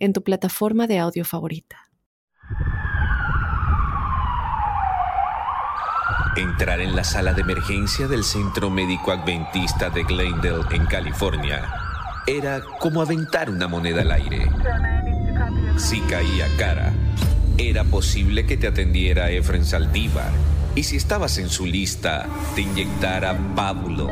[0.00, 1.76] en tu plataforma de audio favorita.
[6.36, 11.70] Entrar en la sala de emergencia del Centro Médico Adventista de Glendale, en California,
[12.26, 14.50] era como aventar una moneda al aire.
[15.76, 16.92] Si caía cara,
[17.58, 20.30] era posible que te atendiera Efren Saldívar
[20.74, 24.08] y si estabas en su lista, te inyectara Pablo,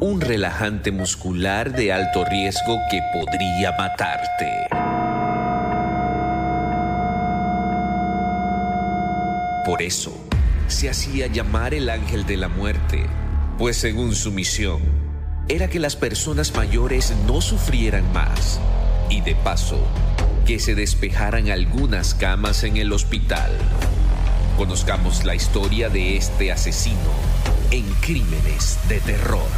[0.00, 5.15] un relajante muscular de alto riesgo que podría matarte.
[9.66, 10.16] Por eso,
[10.68, 13.04] se hacía llamar el ángel de la muerte,
[13.58, 14.80] pues según su misión,
[15.48, 18.60] era que las personas mayores no sufrieran más
[19.10, 19.84] y de paso,
[20.46, 23.50] que se despejaran algunas camas en el hospital.
[24.56, 27.10] Conozcamos la historia de este asesino
[27.72, 29.48] en Crímenes de Terror.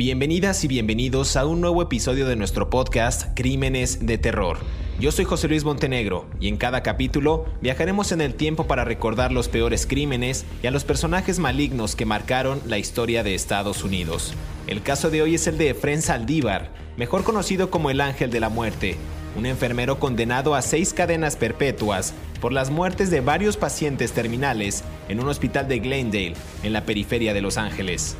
[0.00, 4.56] Bienvenidas y bienvenidos a un nuevo episodio de nuestro podcast Crímenes de Terror.
[4.98, 9.30] Yo soy José Luis Montenegro y en cada capítulo viajaremos en el tiempo para recordar
[9.30, 14.32] los peores crímenes y a los personajes malignos que marcaron la historia de Estados Unidos.
[14.66, 18.40] El caso de hoy es el de Efren Saldívar, mejor conocido como el Ángel de
[18.40, 18.96] la Muerte,
[19.36, 25.20] un enfermero condenado a seis cadenas perpetuas por las muertes de varios pacientes terminales en
[25.20, 28.16] un hospital de Glendale, en la periferia de Los Ángeles.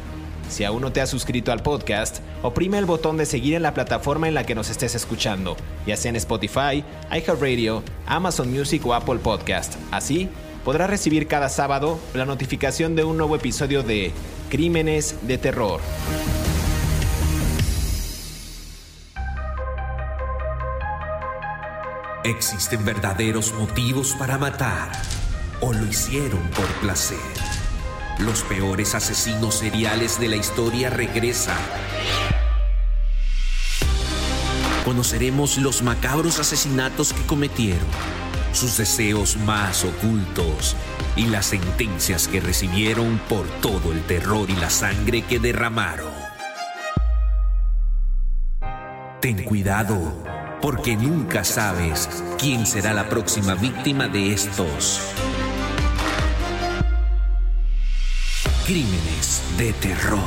[0.50, 3.72] Si aún no te has suscrito al podcast, oprime el botón de seguir en la
[3.72, 8.92] plataforma en la que nos estés escuchando, ya sea en Spotify, iHeartRadio, Amazon Music o
[8.92, 9.76] Apple Podcast.
[9.92, 10.28] Así,
[10.64, 14.10] podrás recibir cada sábado la notificación de un nuevo episodio de
[14.50, 15.80] Crímenes de Terror.
[22.25, 24.91] ¿Existen verdaderos motivos para matar
[25.60, 27.50] o lo hicieron por placer?
[28.20, 31.56] Los peores asesinos seriales de la historia regresan.
[34.84, 37.86] Conoceremos los macabros asesinatos que cometieron,
[38.53, 40.76] sus deseos más ocultos
[41.16, 46.12] y las sentencias que recibieron por todo el terror y la sangre que derramaron.
[49.22, 49.97] Ten cuidado,
[50.60, 55.00] porque nunca sabes quién será la próxima víctima de estos
[58.70, 60.20] Crímenes de terror.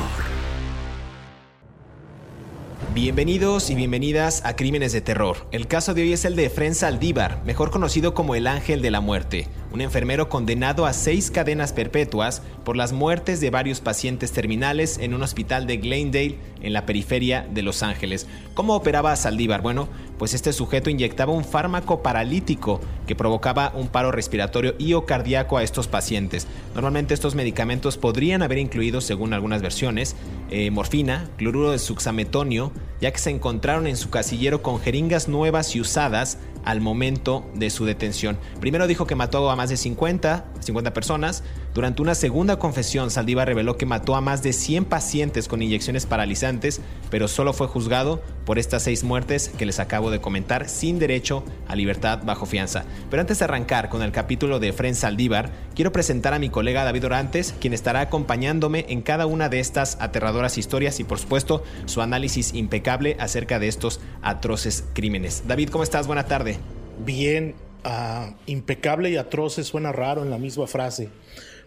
[2.92, 5.48] Bienvenidos y bienvenidas a Crímenes de Terror.
[5.50, 8.90] El caso de hoy es el de Efren Saldívar, mejor conocido como el Ángel de
[8.90, 14.30] la Muerte, un enfermero condenado a seis cadenas perpetuas por las muertes de varios pacientes
[14.30, 18.28] terminales en un hospital de Glendale, en la periferia de Los Ángeles.
[18.52, 19.62] ¿Cómo operaba Saldívar?
[19.62, 19.88] Bueno,
[20.18, 25.56] pues este sujeto inyectaba un fármaco paralítico que provocaba un paro respiratorio y o cardíaco
[25.56, 26.46] a estos pacientes.
[26.74, 30.16] Normalmente estos medicamentos podrían haber incluido, según algunas versiones,
[30.50, 35.74] eh, morfina, cloruro de suxametonio, ya que se encontraron en su casillero con jeringas nuevas
[35.76, 38.38] y usadas al momento de su detención.
[38.60, 41.42] Primero dijo que mató a más de 50, 50 personas.
[41.74, 46.06] Durante una segunda confesión, Saldívar reveló que mató a más de 100 pacientes con inyecciones
[46.06, 46.80] paralizantes,
[47.10, 51.44] pero solo fue juzgado por estas seis muertes que les acabo de comentar sin derecho
[51.66, 52.84] a libertad bajo fianza.
[53.10, 56.84] Pero antes de arrancar con el capítulo de Fren Saldívar, quiero presentar a mi colega
[56.84, 61.62] David Orantes, quien estará acompañándome en cada una de estas aterradoras historias y por supuesto
[61.86, 65.44] su análisis impecable acerca de estos atroces crímenes.
[65.46, 66.06] David, ¿cómo estás?
[66.06, 66.53] Buena tarde.
[66.98, 71.08] Bien, uh, impecable y atroces suena raro en la misma frase.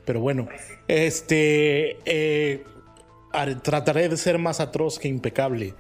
[0.06, 0.48] Pero bueno,
[0.88, 2.64] este eh,
[3.62, 5.74] trataré de ser más atroz que impecable.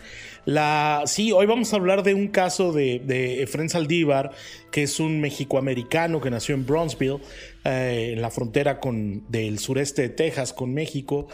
[0.46, 4.32] La, sí, hoy vamos a hablar de un caso de, de Efren Saldívar,
[4.72, 7.20] que es un mexicoamericano que nació en Bronzeville,
[7.64, 11.28] eh, en la frontera con, del sureste de Texas con México,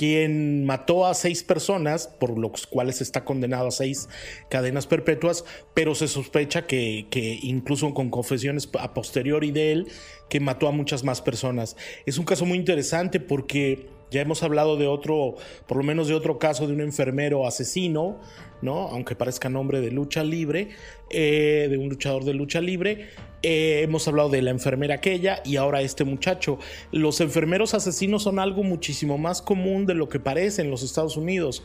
[0.00, 4.08] quien mató a seis personas, por los cuales está condenado a seis
[4.48, 5.44] cadenas perpetuas,
[5.74, 7.06] pero se sospecha que,
[7.42, 9.88] incluso con confesiones a posteriori de él,
[10.30, 11.76] que mató a muchas más personas.
[12.06, 15.36] Es un caso muy interesante porque ya hemos hablado de otro,
[15.66, 18.18] por lo menos de otro caso de un enfermero asesino,
[18.62, 18.88] ¿no?
[18.88, 20.70] Aunque parezca nombre de lucha libre,
[21.10, 23.08] eh, de un luchador de lucha libre.
[23.42, 26.58] Eh, hemos hablado de la enfermera aquella y ahora este muchacho.
[26.92, 31.16] Los enfermeros asesinos son algo muchísimo más común de lo que parece en los Estados
[31.16, 31.62] Unidos.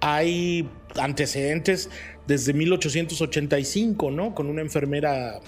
[0.00, 1.90] Hay antecedentes
[2.26, 4.34] desde 1885, ¿no?
[4.34, 5.40] Con una enfermera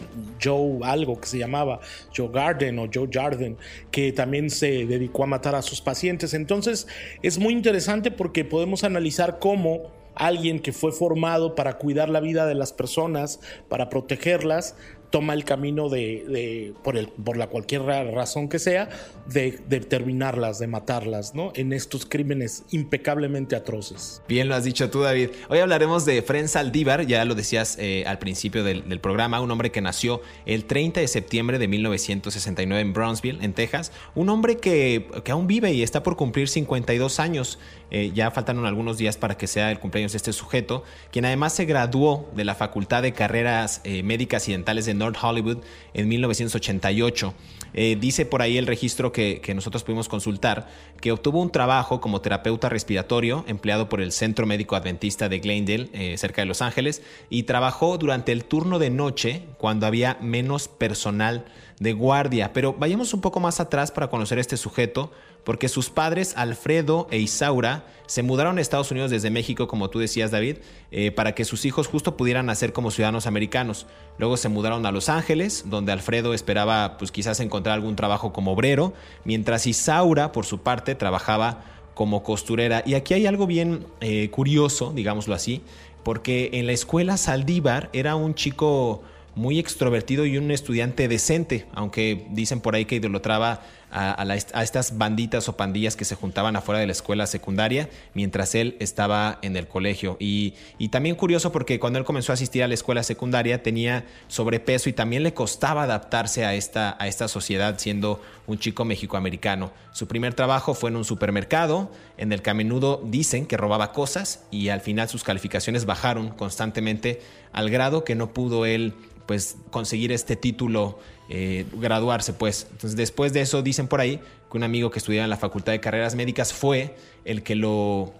[0.43, 1.81] Joe algo que se llamaba
[2.17, 3.57] Joe Garden o Joe Jarden,
[3.91, 6.33] que también se dedicó a matar a sus pacientes.
[6.33, 6.87] Entonces
[7.23, 12.47] es muy interesante porque podemos analizar cómo alguien que fue formado para cuidar la vida
[12.47, 14.75] de las personas, para protegerlas,
[15.11, 18.89] toma el camino de, por, el, por la cualquier razón que sea,
[19.27, 21.53] de, terminarlas, de matarlas, ¿no?
[21.55, 24.23] En estos crímenes impecablemente atroces.
[24.29, 25.31] Bien lo has dicho tú, David.
[25.49, 29.71] Hoy hablaremos de Fren Saldívar, ya lo decías eh, al principio del, programa, un hombre
[29.71, 35.09] que nació el 30 de septiembre de 1969 en Brownsville, en Texas, un hombre que,
[35.25, 37.59] que aún vive y está por cumplir 52 años.
[37.91, 41.53] Eh, ya faltan algunos días para que sea el cumpleaños de este sujeto, quien además
[41.53, 45.59] se graduó de la Facultad de Carreras eh, Médicas y Dentales de North Hollywood
[45.95, 47.35] en 1988.
[47.73, 50.69] Eh, dice por ahí el registro que, nosotros pudimos consultar
[51.01, 56.17] que obtuvo un trabajo como terapeuta respiratorio empleado por el Centro Médico Adventista de Glendale,
[56.17, 61.45] cerca de Los Ángeles, y trabajó durante el turno de noche cuando había menos personal
[61.81, 62.53] de guardia.
[62.53, 65.11] Pero vayamos un poco más atrás para conocer este sujeto,
[65.45, 69.99] porque sus padres, Alfredo e Isaura, se mudaron a Estados Unidos desde México, como tú
[69.99, 70.57] decías, David,
[70.91, 73.87] eh, para que sus hijos justo pudieran nacer como ciudadanos americanos.
[74.19, 78.53] Luego se mudaron a Los Ángeles, donde Alfredo esperaba, pues quizás encontrar algún trabajo como
[78.53, 78.95] obrero,
[79.25, 81.65] mientras Isaura, por su parte, trabajaba
[81.95, 82.83] como costurera.
[82.85, 85.63] Y aquí hay algo bien eh, curioso, digámoslo así,
[86.03, 89.03] porque en la escuela Saldívar era un chico
[89.35, 95.49] muy extrovertido y un estudiante decente, aunque dicen por ahí que idolatraba a, estas banditas
[95.49, 99.67] o pandillas que se juntaban afuera de la escuela secundaria mientras él estaba en el
[99.67, 100.17] colegio.
[100.19, 100.55] Y,
[100.91, 104.93] también curioso porque cuando él comenzó a asistir a la escuela secundaria tenía sobrepeso y
[104.93, 109.71] también le costaba adaptarse a esta, a esta sociedad siendo un chico mexicoamericano.
[109.93, 113.93] Su primer trabajo fue en un supermercado en el que a menudo dicen que robaba
[113.93, 117.21] cosas y al final sus calificaciones bajaron constantemente
[117.53, 118.95] al grado que no pudo él
[119.31, 120.99] pues conseguir este título,
[121.33, 122.67] eh, graduarse pues.
[122.73, 125.71] Entonces después de eso dicen por ahí que un amigo que estudiaba en la Facultad
[125.71, 128.13] de Carreras Médicas fue el que lo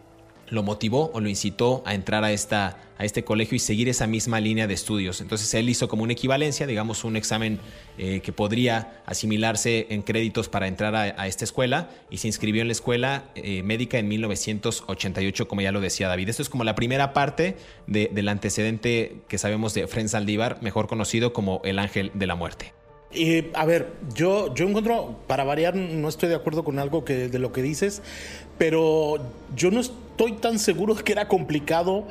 [0.49, 4.39] motivó o lo incitó a entrar a, esta, a este colegio y seguir esa misma
[4.39, 5.21] línea de estudios.
[5.21, 7.59] Entonces él hizo como una equivalencia, digamos un examen
[7.99, 12.69] eh, que podría asimilarse en créditos para entrar a, esta escuela y se inscribió en
[12.69, 16.29] la escuela eh, médica en 1988, como ya lo decía David.
[16.29, 17.57] Esto es como la primera parte
[17.89, 22.73] del antecedente que sabemos de Fren Saldívar, mejor conocido como el ángel de la muerte.
[23.13, 27.29] Eh, a ver, yo, yo encuentro, para variar, no estoy de acuerdo con algo que,
[27.29, 28.03] de lo que dices,
[28.57, 29.17] pero
[29.57, 32.07] yo no estoy tan seguro que era complicado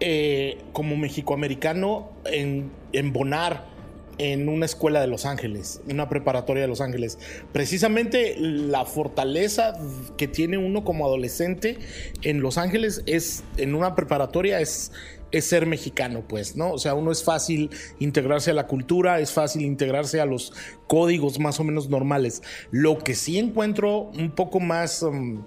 [0.00, 3.70] eh, como mexicoamericano en embonar
[4.18, 7.18] en una escuela de Los Ángeles, una preparatoria de Los Ángeles.
[7.52, 9.78] Precisamente la fortaleza
[10.18, 11.78] que tiene uno como adolescente
[12.22, 14.92] en Los Ángeles es, en una preparatoria, es
[15.32, 16.72] es ser mexicano, pues, ¿no?
[16.72, 20.52] O sea, uno es fácil integrarse a la cultura, es fácil integrarse a los
[20.86, 22.42] códigos más o menos normales.
[22.70, 25.44] Lo que sí encuentro un poco más um,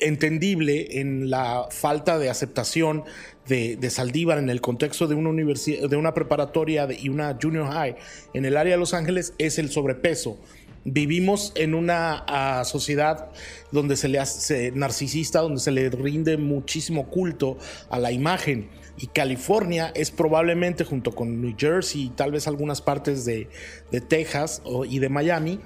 [0.00, 3.04] entendible en la falta de aceptación
[3.46, 7.96] de, Saldívar en el contexto de una universidad, de una preparatoria y una junior high
[8.34, 10.38] en el área de Los Ángeles es el sobrepeso.
[10.84, 13.30] Vivimos en una ah, sociedad
[13.70, 17.56] donde se le hace narcisista, donde se le rinde muchísimo culto
[17.88, 18.68] a la imagen
[18.98, 23.48] y California es probablemente junto con New Jersey y tal vez algunas partes de,
[24.08, 25.60] Texas y de Miami,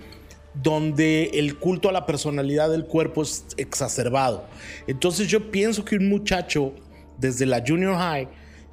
[0.54, 4.46] donde el culto a la personalidad del cuerpo es exacerbado.
[4.86, 6.72] Entonces yo pienso que un muchacho
[7.18, 8.28] desde la junior high,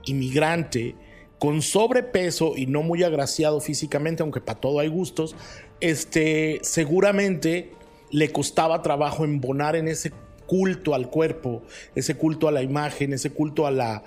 [0.06, 0.96] inmigrante,
[1.40, 5.36] con sobrepeso y no muy agraciado físicamente, aunque para todo hay gustos,
[5.84, 7.72] este, seguramente
[8.10, 10.14] le costaba trabajo embonar en ese
[10.46, 11.62] culto al cuerpo,
[11.94, 14.04] ese culto a la imagen, ese culto a la,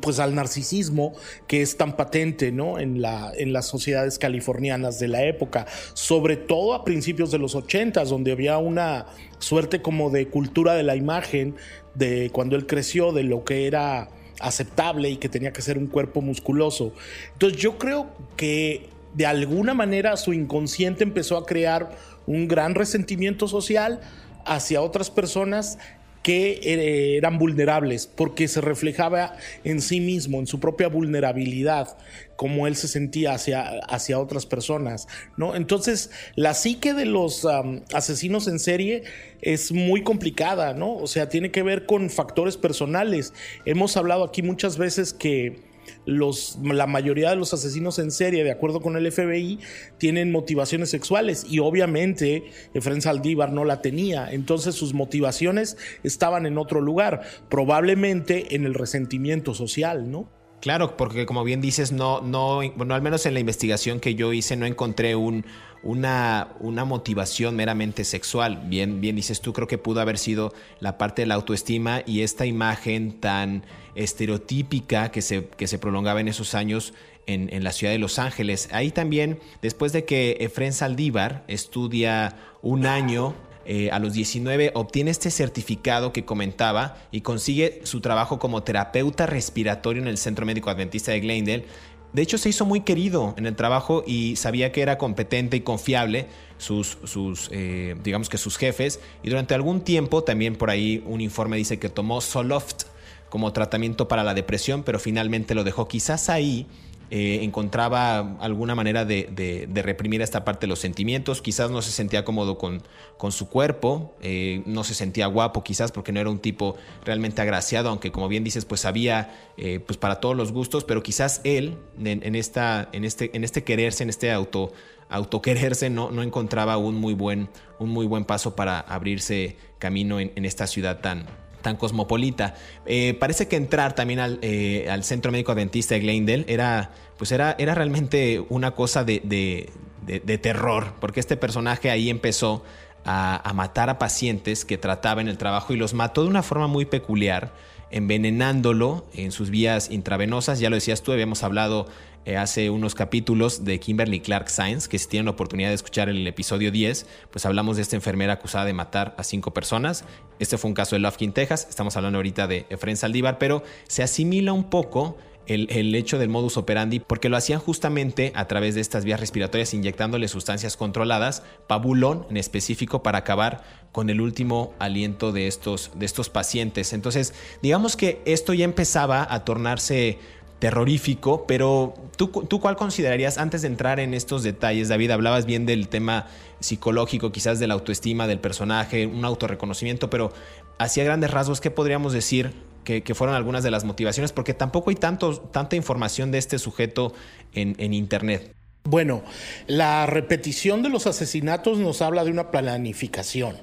[0.00, 1.12] pues al narcisismo
[1.46, 2.80] que es tan patente ¿no?
[2.80, 7.54] en, la, en las sociedades californianas de la época, sobre todo a principios de los
[7.54, 9.06] 80, donde había una
[9.38, 11.54] suerte como de cultura de la imagen,
[11.94, 14.08] de cuando él creció, de lo que era
[14.40, 16.92] aceptable y que tenía que ser un cuerpo musculoso.
[17.34, 21.90] Entonces yo creo que de alguna manera su inconsciente empezó a crear
[22.26, 24.00] un gran resentimiento social
[24.44, 25.78] hacia otras personas
[26.22, 31.96] que eran vulnerables, porque se reflejaba en sí mismo, en su propia vulnerabilidad,
[32.36, 35.56] como él se sentía hacia, hacia otras personas, ¿no?
[35.56, 37.44] Entonces, la psique de los
[37.92, 39.02] asesinos en serie
[39.40, 40.94] es muy complicada, ¿no?
[40.94, 43.32] O sea, tiene que ver con factores personales.
[43.64, 45.71] Hemos hablado aquí muchas veces que
[46.06, 49.58] los, la mayoría de los asesinos en serie, de acuerdo con el FBI,
[49.98, 54.32] tienen motivaciones sexuales y obviamente Efren Saldívar no la tenía.
[54.32, 60.41] Entonces sus motivaciones estaban en otro lugar, probablemente en el resentimiento social, ¿no?
[60.62, 64.32] Claro, porque como bien dices, no, no, bueno, al menos en la investigación que yo
[64.32, 65.44] hice no encontré un,
[65.82, 68.62] una, una motivación meramente sexual.
[68.66, 72.20] Bien, bien dices tú, creo que pudo haber sido la parte de la autoestima y
[72.20, 73.64] esta imagen tan
[73.96, 76.94] estereotípica que se, que se prolongaba en esos años
[77.26, 78.68] en, en, la ciudad de Los Ángeles.
[78.70, 85.10] Ahí también, después de que Efren Saldívar estudia un año, eh, a los 19 obtiene
[85.10, 90.70] este certificado que comentaba y consigue su trabajo como terapeuta respiratorio en el Centro Médico
[90.70, 91.64] Adventista de Glendale.
[92.12, 95.60] De hecho, se hizo muy querido en el trabajo y sabía que era competente y
[95.60, 96.26] confiable
[96.58, 99.00] sus, sus eh, digamos que sus jefes.
[99.22, 102.84] Y durante algún tiempo, también por ahí un informe dice que tomó Soloft
[103.30, 105.88] como tratamiento para la depresión, pero finalmente lo dejó.
[105.88, 106.66] Quizás ahí
[107.14, 112.24] eh, encontraba alguna manera de, reprimir esta parte de los sentimientos, quizás no se sentía
[112.24, 112.82] cómodo con,
[113.18, 117.42] con su cuerpo, eh, no se sentía guapo quizás porque no era un tipo realmente
[117.42, 121.42] agraciado, aunque como bien dices, pues había eh, pues para todos los gustos, pero quizás
[121.44, 124.72] él en, esta, en, este, en este quererse, en este auto
[125.10, 130.32] autoquererse no, no encontraba un muy buen, un muy buen paso para abrirse camino en,
[130.34, 131.26] en esta ciudad tan,
[131.62, 132.54] tan cosmopolita.
[132.86, 137.32] Eh, parece que entrar también al, eh, al, Centro Médico Adventista de Glendale era, pues
[137.32, 142.62] era, era realmente una cosa de, de, terror, porque este personaje ahí empezó
[143.04, 146.42] a, a, matar a pacientes que trataba en el trabajo y los mató de una
[146.42, 147.52] forma muy peculiar,
[147.90, 150.58] envenenándolo en sus vías intravenosas.
[150.60, 151.86] Ya lo decías tú, habíamos hablado
[152.24, 156.08] eh, hace unos capítulos de Kimberly Clark Science, que si tienen la oportunidad de escuchar
[156.08, 160.04] el episodio 10, pues hablamos de esta enfermera acusada de matar a cinco personas.
[160.38, 161.66] Este fue un caso de Lufkin, Texas.
[161.68, 166.28] Estamos hablando ahorita de Efren Saldívar, pero se asimila un poco el, el, hecho del
[166.28, 171.42] modus operandi porque lo hacían justamente a través de estas vías respiratorias inyectándole sustancias controladas,
[171.66, 176.92] pabulón en específico para acabar con el último aliento de estos, de estos pacientes.
[176.92, 180.18] Entonces, digamos que esto ya empezaba a tornarse
[180.62, 185.10] terrorífico, pero ¿tú, ¿tú cuál considerarías antes de entrar en estos detalles, David?
[185.10, 186.28] Hablabas bien del tema
[186.60, 190.32] psicológico, quizás de la autoestima del personaje, un autorreconocimiento, pero
[190.78, 192.52] hacia grandes rasgos, ¿qué podríamos decir
[192.84, 194.30] que, fueron algunas de las motivaciones?
[194.30, 197.12] Porque tampoco hay tanto, tanta información de este sujeto
[197.54, 198.54] en, en Internet.
[198.84, 199.24] Bueno,
[199.66, 203.56] la repetición de los asesinatos nos habla de una planificación.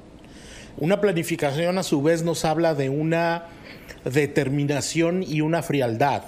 [0.75, 3.45] Una planificación a su vez nos habla de una
[4.03, 6.23] determinación y una frialdad.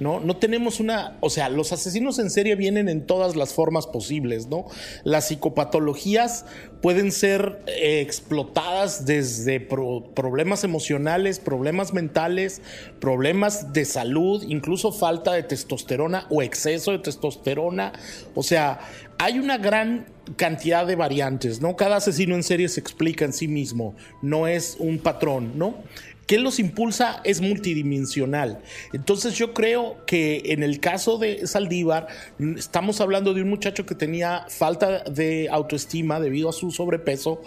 [0.00, 0.20] ¿No?
[0.20, 4.48] No tenemos una, o sea, los asesinos en serie vienen en todas las formas posibles,
[4.48, 4.66] ¿no?
[5.04, 6.46] Las psicopatologías
[6.82, 12.60] pueden ser eh, explotadas desde problemas emocionales, problemas mentales,
[13.00, 17.92] problemas de salud, incluso falta de testosterona o exceso de testosterona.
[18.34, 18.80] O sea,
[19.18, 21.76] hay una gran cantidad de variantes, ¿no?
[21.76, 25.76] Cada asesino en serie se explica en sí mismo, no es un patrón, ¿no?
[26.26, 27.20] ¿Qué los impulsa?
[27.24, 28.60] Es multidimensional.
[28.92, 32.08] Entonces yo creo que en el caso de Saldívar,
[32.56, 37.42] estamos hablando de un muchacho que tenía falta de autoestima debido a su sobrepeso,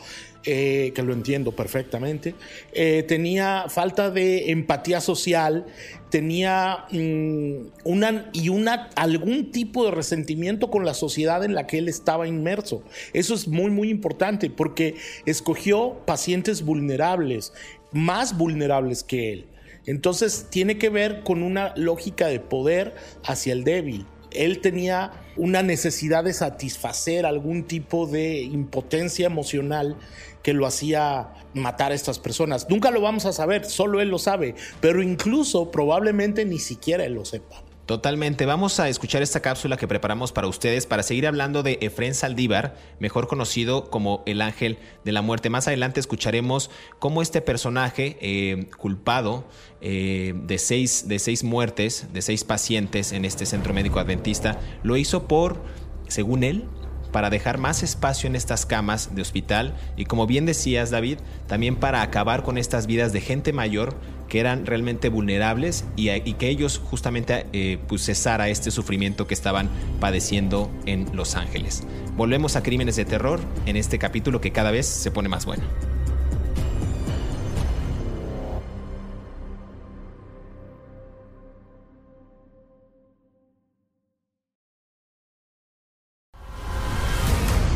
[0.50, 2.34] eh, que lo entiendo perfectamente,
[2.72, 5.66] eh, tenía falta de empatía social,
[6.10, 11.80] tenía mm, una, y una, algún tipo de resentimiento con la sociedad en la que
[11.80, 12.82] él estaba inmerso.
[13.12, 17.52] Eso es muy, muy importante porque escogió pacientes vulnerables,
[17.98, 19.48] más vulnerables que él.
[19.86, 24.06] Entonces tiene que ver con una lógica de poder hacia el débil.
[24.32, 29.96] Él tenía una necesidad de satisfacer algún tipo de impotencia emocional
[30.44, 32.70] que lo hacía matar a estas personas.
[32.70, 37.14] Nunca lo vamos a saber, solo él lo sabe, pero incluso probablemente ni siquiera él
[37.14, 37.64] lo sepa.
[37.88, 38.46] Totalmente.
[38.46, 42.76] Vamos a escuchar esta cápsula que preparamos para ustedes para seguir hablando de Efren Saldívar,
[43.00, 45.50] mejor conocido como el ángel de la muerte.
[45.50, 49.46] Más adelante escucharemos cómo este personaje eh, culpado
[49.80, 54.98] eh, de, seis, de seis muertes, de seis pacientes en este centro médico adventista, lo
[54.98, 55.64] hizo por,
[56.10, 56.66] según él,
[57.14, 61.78] para dejar más espacio en estas camas de hospital y como bien decías David, también
[61.78, 63.96] para acabar con estas vidas de gente mayor
[64.28, 69.70] que eran realmente vulnerables y, que ellos justamente eh, pues cesara este sufrimiento que estaban
[70.00, 71.84] padeciendo en Los Ángeles.
[72.16, 75.64] Volvemos a Crímenes de Terror en este capítulo que cada vez se pone más bueno.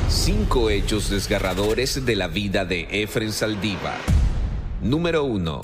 [0.09, 3.97] Cinco hechos desgarradores de la vida de Efren Saldívar.
[4.81, 5.61] Número 1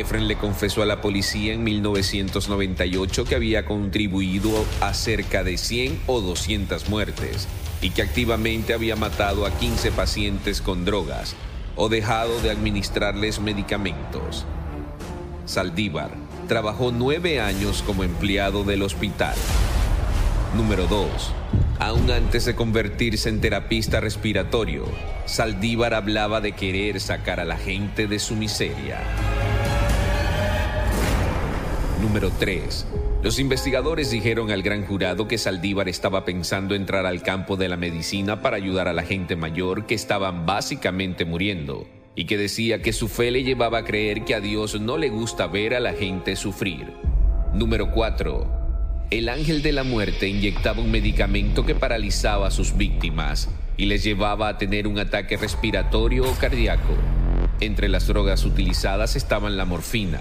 [0.00, 6.00] Efren le confesó a la policía en 1998 que había contribuido a cerca de 100
[6.06, 7.46] o 200 muertes
[7.82, 11.36] y que activamente había matado a 15 pacientes con drogas
[11.76, 14.46] o dejado de administrarles medicamentos.
[15.44, 16.10] Saldívar
[16.48, 19.34] trabajó nueve años como empleado del hospital.
[20.56, 21.32] Número 2.
[21.78, 24.84] Aún antes de convertirse en terapista respiratorio,
[25.26, 29.00] Saldívar hablaba de querer sacar a la gente de su miseria.
[32.02, 32.84] Número 3.
[33.22, 37.76] Los investigadores dijeron al gran jurado que Saldívar estaba pensando entrar al campo de la
[37.76, 42.92] medicina para ayudar a la gente mayor que estaban básicamente muriendo y que decía que
[42.92, 45.92] su fe le llevaba a creer que a Dios no le gusta ver a la
[45.92, 46.92] gente sufrir.
[47.54, 49.06] Número 4.
[49.12, 54.02] El ángel de la muerte inyectaba un medicamento que paralizaba a sus víctimas y les
[54.02, 56.96] llevaba a tener un ataque respiratorio o cardíaco.
[57.60, 60.18] Entre las drogas utilizadas estaban la morfina,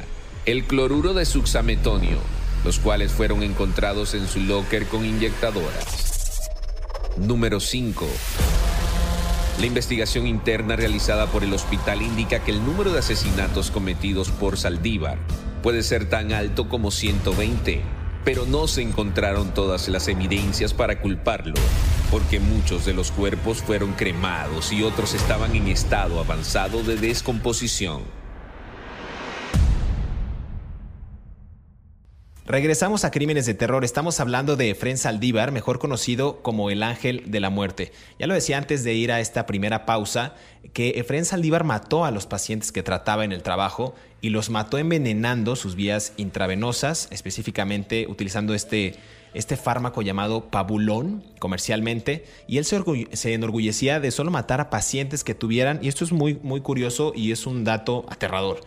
[0.47, 2.17] el cloruro de suxametonio,
[2.65, 6.41] los cuales fueron encontrados en su locker con inyectadoras.
[7.15, 8.07] Número 5.
[9.59, 14.57] La investigación interna realizada por el hospital indica que el número de asesinatos cometidos por
[14.57, 15.19] Saldívar
[15.61, 17.83] puede ser tan alto como 120,
[18.25, 21.53] pero no se encontraron todas las evidencias para culparlo,
[22.09, 28.20] porque muchos de los cuerpos fueron cremados y otros estaban en estado avanzado de descomposición.
[32.51, 33.85] Regresamos a Crímenes de Terror.
[33.85, 37.93] Estamos hablando de Efren Saldívar, mejor conocido como el Ángel de la Muerte.
[38.19, 40.35] Ya lo decía antes de ir a esta primera pausa,
[40.73, 44.77] que Efren Saldívar mató a los pacientes que trataba en el trabajo y los mató
[44.77, 48.95] envenenando sus vías intravenosas, específicamente utilizando este,
[49.33, 52.25] este fármaco llamado Pabulón comercialmente.
[52.47, 56.11] Y él se, se enorgullecía de solo matar a pacientes que tuvieran, y esto es
[56.11, 58.59] muy, muy curioso y es un dato aterrador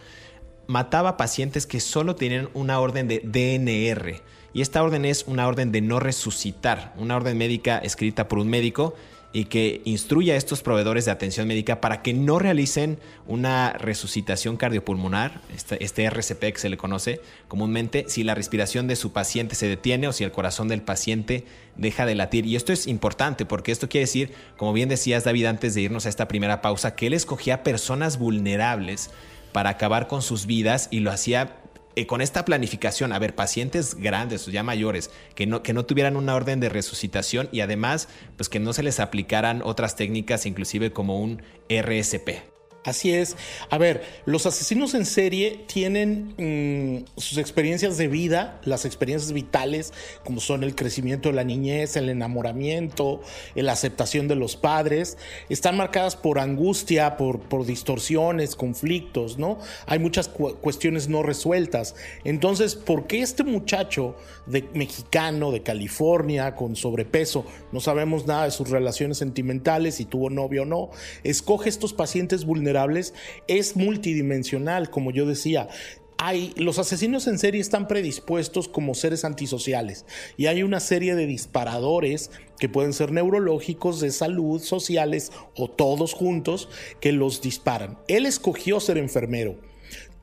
[0.67, 4.23] mataba pacientes que solo tenían una orden de DNR.
[4.53, 8.49] Y esta orden es una orden de no resucitar, una orden médica escrita por un
[8.49, 8.95] médico
[9.35, 14.57] y que instruye a estos proveedores de atención médica para que no realicen una resucitación
[14.57, 19.57] cardiopulmonar, este, este RCP que se le conoce comúnmente, si la respiración de su paciente
[19.57, 21.45] se detiene o si el corazón del paciente
[21.75, 22.47] deja de latir.
[22.47, 26.07] Y esto es importante porque esto quiere decir, como bien decías David antes de irnos
[26.07, 29.11] a esta primera pausa, que él escogía personas vulnerables
[29.55, 31.61] para acabar con sus vidas y lo hacía
[31.95, 35.87] eh, con esta planificación, a ver, pacientes grandes o ya mayores, que no, que no
[35.87, 40.45] tuvieran una orden de resucitación y además, pues que no se les aplicaran otras técnicas,
[40.45, 42.54] inclusive como un RSP.
[42.85, 43.39] Así es.
[43.71, 49.95] A ver, los asesinos en serie tienen mm, sus experiencias de vida, las experiencias vitales,
[50.23, 53.23] como son el crecimiento de la niñez, el enamoramiento,
[53.55, 55.17] la aceptación de los padres,
[55.49, 59.59] están marcadas por angustia, por, por distorsiones, conflictos, ¿no?
[59.87, 61.95] Hay muchas cuestiones no resueltas.
[62.23, 68.51] Entonces, ¿por qué este muchacho de mexicano de California con sobrepeso, no sabemos nada de
[68.51, 70.91] sus relaciones sentimentales, si tuvo novio o no,
[71.23, 72.74] escoge estos pacientes vulnerables?
[73.49, 75.69] Es multidimensional, como yo decía.
[76.17, 80.07] Hay, los asesinos en serie están predispuestos como seres antisociales
[80.37, 86.15] y hay una serie de disparadores que pueden ser neurológicos, de salud, sociales o todos
[86.15, 86.69] juntos
[87.01, 87.99] que los disparan.
[88.07, 89.57] Él escogió ser enfermero.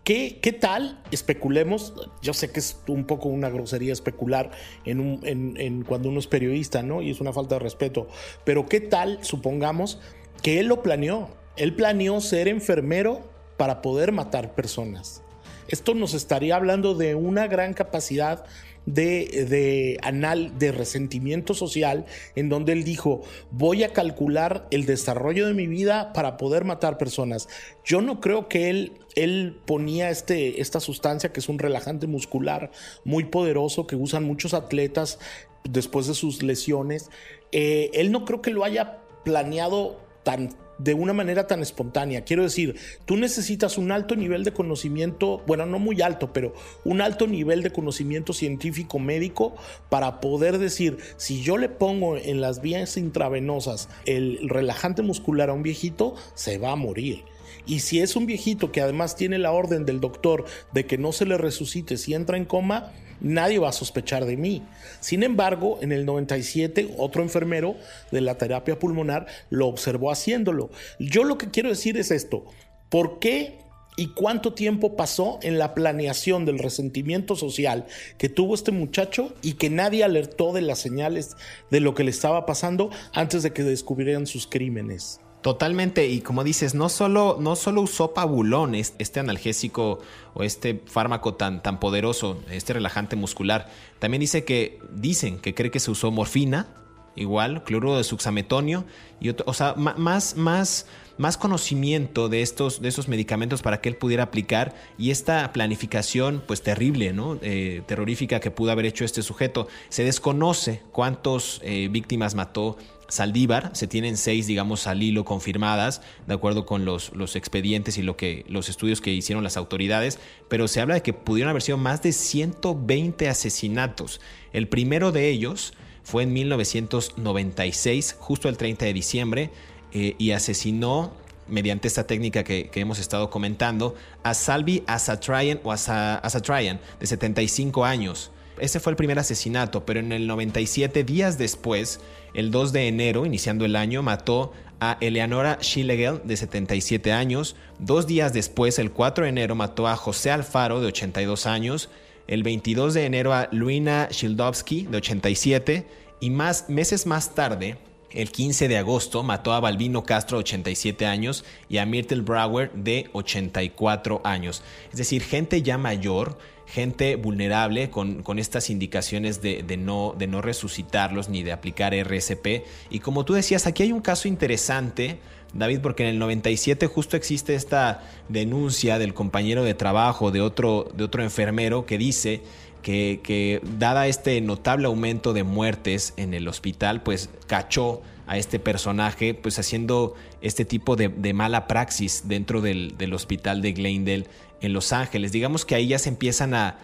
[0.04, 1.00] ¿Qué, ¿Qué, tal?
[1.12, 1.94] Especulemos.
[2.24, 4.52] Yo sé que es un poco una grosería especular
[4.84, 7.04] en, cuando uno es periodista, ¿no?
[7.04, 8.08] Y es una falta de respeto.
[8.44, 10.00] Pero ¿qué tal, supongamos,
[10.42, 11.30] que él lo planeó?
[11.62, 13.22] Él planeó ser enfermero
[13.56, 15.22] para poder matar personas.
[15.68, 18.46] Esto nos estaría hablando de una gran capacidad
[18.88, 23.22] de, de, anal, de resentimiento social, en donde él dijo,
[23.52, 27.48] voy a calcular el desarrollo de mi vida para poder matar personas.
[27.86, 32.72] Yo no creo que él, él ponía este, esta sustancia que es un relajante muscular
[33.06, 35.20] muy poderoso que usan muchos atletas
[35.64, 37.12] después de sus lesiones.
[37.52, 40.50] Eh, él no creo que lo haya planeado tan
[40.84, 42.24] de una manera tan espontánea.
[42.24, 47.02] Quiero decir, tú necesitas un alto nivel de conocimiento, bueno, no muy alto, pero un
[47.02, 49.56] alto nivel de conocimiento científico médico
[49.90, 55.54] para poder decir, si yo le pongo en las vías intravenosas el relajante muscular a
[55.54, 57.24] un viejito, se va a morir.
[57.66, 61.12] Y si es un viejito que además tiene la orden del doctor de que no
[61.12, 62.92] se le resucite si entra en coma,
[63.22, 64.64] nadie va a sospechar de mí.
[65.00, 67.76] Sin embargo, en el 97, otro enfermero
[68.12, 70.70] de la terapia pulmonar lo observó haciéndolo.
[71.00, 72.46] Yo lo que quiero decir es esto.
[72.90, 73.62] ¿Por qué
[73.98, 77.86] y cuánto tiempo pasó en la planeación del resentimiento social
[78.18, 81.36] que tuvo este muchacho y que nadie alertó de las señales
[81.70, 85.20] de lo que le estaba pasando antes de que descubrieran sus crímenes?
[85.42, 90.00] Totalmente, y como dices, no solo, no solo usó pabulón, este analgésico
[90.36, 95.72] o este fármaco tan, tan poderoso, este relajante muscular, también dice que, dicen que cree
[95.72, 96.68] que se usó morfina,
[97.16, 98.86] igual, cloruro de suxametonio,
[99.20, 100.86] y o sea, más, más,
[101.18, 106.44] más conocimiento de estos, de esos medicamentos para que él pudiera aplicar y esta planificación,
[106.46, 107.40] pues terrible, ¿no?
[107.42, 109.68] Eh, terrorífica que pudo haber hecho este sujeto.
[109.90, 112.78] Se desconoce cuántos eh, víctimas mató
[113.12, 113.72] Saldívar.
[113.74, 118.18] Se tienen seis, digamos, al hilo confirmadas, de acuerdo con los, los expedientes y lo
[118.18, 121.78] que, los estudios que hicieron las autoridades, pero se habla de que pudieron haber sido
[121.78, 124.22] más de 120 asesinatos.
[124.54, 129.50] El primero de ellos fue en 1996, justo el 30 de diciembre,
[129.94, 131.14] eh, y asesinó
[131.48, 138.32] mediante esta técnica que, hemos estado comentando, a Salvi Asatryan o Asatryan, de 75 años.
[138.62, 142.00] Ese fue el primer asesinato, pero en el 97, días después,
[142.36, 147.56] el 2 de enero, iniciando el año, mató a Eleanora Schillegel, de 77 años.
[147.80, 151.90] Dos días después, el 4 de enero, mató a José Alfaro, de 82 años.
[152.28, 155.88] El 22 de enero a Luina Shildovsky, de 87.
[156.20, 157.78] Y más meses más tarde,
[158.14, 163.10] el 15 de agosto mató a Balbino Castro, 87 años, y a Myrtle Brower, de
[163.14, 164.64] 84 años.
[164.92, 166.38] Es decir, gente ya mayor,
[166.72, 172.64] gente vulnerable con, con estas indicaciones de, no, de no resucitarlos ni de aplicar RSP.
[172.90, 175.20] Y como tú decías, aquí hay un caso interesante.
[175.54, 180.90] David, porque en el 97 justo existe esta denuncia del compañero de trabajo de otro,
[180.96, 182.42] de otro enfermero que dice
[182.82, 189.34] que, dada este notable aumento de muertes en el hospital, pues cachó a este personaje
[189.34, 194.28] pues haciendo este tipo de, mala praxis dentro del, del, hospital de Glendale
[194.62, 195.32] en Los Ángeles.
[195.32, 196.78] Digamos que ahí ya se empiezan a,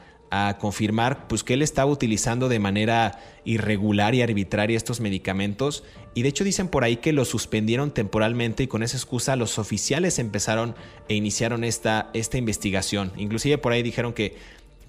[0.59, 6.27] confirmar pues que él estaba utilizando de manera irregular y arbitraria estos medicamentos y de
[6.27, 10.75] hecho dicen por ahí que lo suspendieron temporalmente y con esa excusa los oficiales empezaron
[11.07, 13.13] e iniciaron esta, esta investigación.
[13.15, 14.35] Inclusive por ahí dijeron que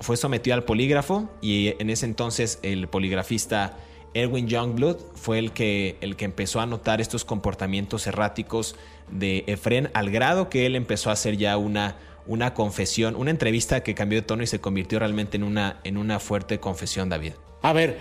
[0.01, 3.77] fue sometido al polígrafo y en ese entonces el poligrafista
[4.15, 8.77] Erwin Youngblood fue el que, el que empezó a notar estos comportamientos erráticos
[9.11, 11.97] de Efren al grado que él empezó a hacer ya una
[12.29, 15.97] una confesión, una entrevista que cambió de tono y se convirtió realmente en una, en
[15.97, 17.33] una fuerte confesión, David.
[17.63, 17.99] A ver,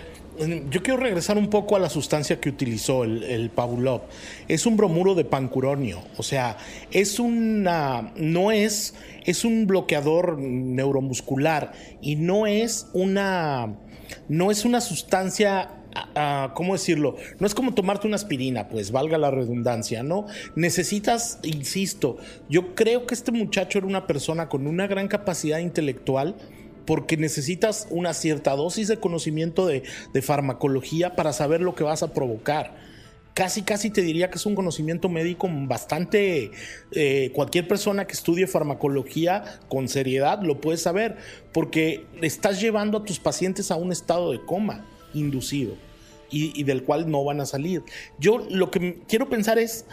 [0.70, 4.02] yo quiero regresar un poco a la sustancia que utilizó el, el Pavlov.
[4.48, 6.56] Es un bromuro de pancuronio, o sea,
[6.90, 13.76] es una, no es, es un bloqueador neuromuscular y no es una,
[14.28, 15.74] no es una sustancia
[16.54, 17.16] ¿cómo decirlo?
[17.38, 20.26] No es como tomarte una aspirina, pues valga la redundancia, ¿no?
[20.54, 26.36] Necesitas, insisto, yo creo que este muchacho era una persona con una gran capacidad intelectual
[26.88, 29.82] porque necesitas una cierta dosis de conocimiento de,
[30.22, 32.76] farmacología para saber lo que vas a provocar
[33.34, 36.50] casi, casi te diría que es un conocimiento médico bastante...
[36.92, 41.18] Eh, cualquier persona que estudie farmacología con seriedad lo puede saber,
[41.52, 45.74] porque estás llevando a tus pacientes a un estado de coma inducido
[46.30, 47.82] y, del cual no van a salir.
[48.18, 49.84] Yo lo que quiero pensar es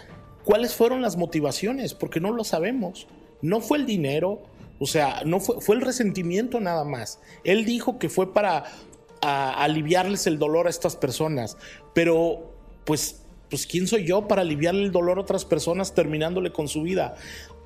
[0.45, 3.05] cuáles fueron las motivaciones, porque no lo sabemos.
[3.41, 4.43] No fue el dinero,
[4.79, 7.19] o sea, no fue, fue el resentimiento nada más.
[7.43, 8.65] Él dijo que fue para
[9.21, 11.57] aliviarles el dolor a estas personas,
[11.93, 12.53] pero
[12.85, 16.83] pues, pues ¿quién soy yo para aliviarle el dolor a otras personas terminándole con su
[16.83, 17.15] vida?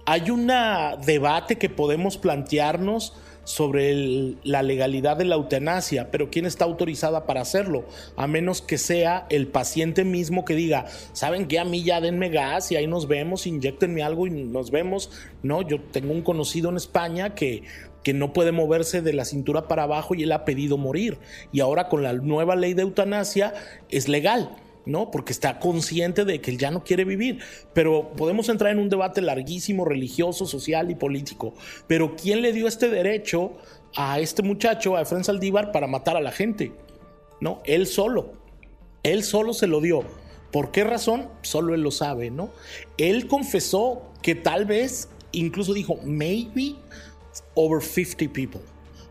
[0.06, 0.52] Hay un
[1.06, 3.16] debate que podemos plantearnos
[3.50, 7.84] sobre la legalidad de la eutanasia, pero ¿quién está autorizada para hacerlo?
[8.16, 11.58] A menos que sea el paciente mismo que diga, ¿saben qué?
[11.58, 15.10] A mí ya denme gas y ahí nos vemos, inyectenme algo y nos vemos.
[15.42, 17.64] No, yo tengo un conocido en España que
[18.04, 21.18] que no puede moverse de la cintura para abajo y él ha pedido morir.
[21.52, 23.54] Y ahora con la nueva ley de eutanasia
[23.90, 24.56] es legal.
[24.86, 25.12] ¿No?
[25.12, 27.40] Porque está consciente de que él ya no quiere vivir.
[27.74, 31.54] Pero podemos entrar en un debate larguísimo, religioso, social y político.
[31.88, 33.54] Pero ¿quién le dio este derecho
[33.96, 36.72] a este muchacho, a Efraín Saldívar, para matar a la gente?
[37.42, 37.62] ¿No?
[37.66, 38.34] Él solo.
[39.04, 40.04] Él solo se lo dio.
[40.52, 41.30] ¿Por qué razón?
[41.42, 42.50] Solo él lo sabe, ¿no?
[42.98, 46.76] Él confesó que tal vez, incluso dijo, maybe
[47.54, 48.62] over 50 people.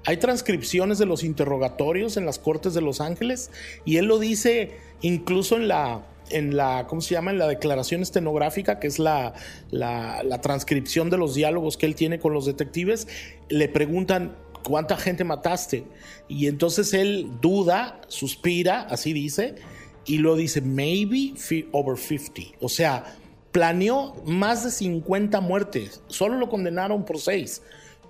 [0.08, 3.50] Hay transcripciones de los interrogatorios en las cortes de Los Ángeles
[3.84, 7.30] y él lo dice incluso en la, en la, ¿cómo se llama?
[7.30, 9.34] En la declaración estenográfica, que es la,
[9.70, 13.06] la, transcripción de los diálogos que él tiene con los detectives,
[13.50, 15.84] le preguntan, ¿cuánta gente mataste?
[16.26, 19.56] Y entonces él duda, suspira, así dice,
[20.06, 21.34] y lo dice, maybe
[21.72, 22.56] over 50.
[22.62, 23.14] O sea,
[23.52, 27.60] planeó más de 50 muertes, solo lo condenaron por 6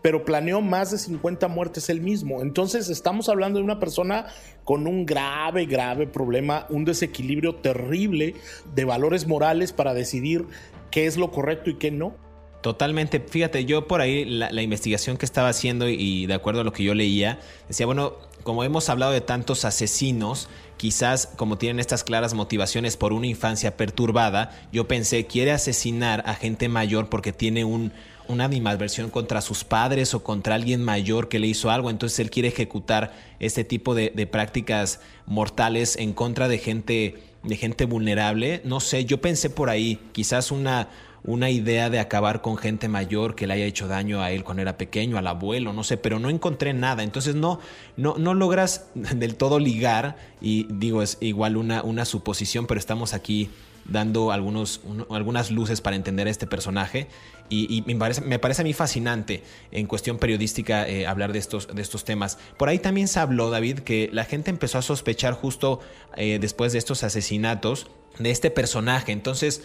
[0.03, 2.43] pero planeó más de 50 muertes él mismo.
[2.43, 4.27] Entonces estamos hablando de una persona
[4.65, 8.35] con un grave, grave problema, un desequilibrio terrible
[8.75, 10.47] de valores morales para decidir
[10.91, 12.15] qué es lo correcto y qué no.
[12.61, 13.21] Totalmente.
[13.21, 16.83] Fíjate, yo por ahí la, investigación que estaba haciendo y, de acuerdo a lo que
[16.83, 22.35] yo leía, decía, bueno, como hemos hablado de tantos asesinos, quizás como tienen estas claras
[22.35, 27.93] motivaciones por una infancia perturbada, yo pensé, quiere asesinar a gente mayor porque tiene un,
[28.29, 32.31] una animadversión contra sus padres o contra alguien mayor que le hizo algo, entonces él
[32.31, 38.63] quiere ejecutar este tipo de, de prácticas mortales en contra de gente, de gente vulnerable.
[38.65, 40.89] No sé, yo pensé por ahí, quizás una
[41.25, 44.63] una idea de acabar con gente mayor que le haya hecho daño a él cuando
[44.63, 47.03] era pequeño, al abuelo, no sé, pero no encontré nada.
[47.03, 47.61] Entonces no,
[47.97, 53.15] no, no logras del todo ligar y digo, es igual una, una suposición, pero estamos
[53.15, 53.51] aquí
[53.85, 57.09] dando algunos, algunas luces para entender a este personaje
[57.51, 61.69] y, me, parece, me, parece, a mí fascinante en cuestión periodística eh, hablar de estos,
[61.75, 62.39] de estos temas.
[62.57, 65.81] Por ahí también se habló, David, que la gente empezó a sospechar justo
[66.17, 69.13] eh, después de estos asesinatos de este personaje.
[69.13, 69.63] Entonces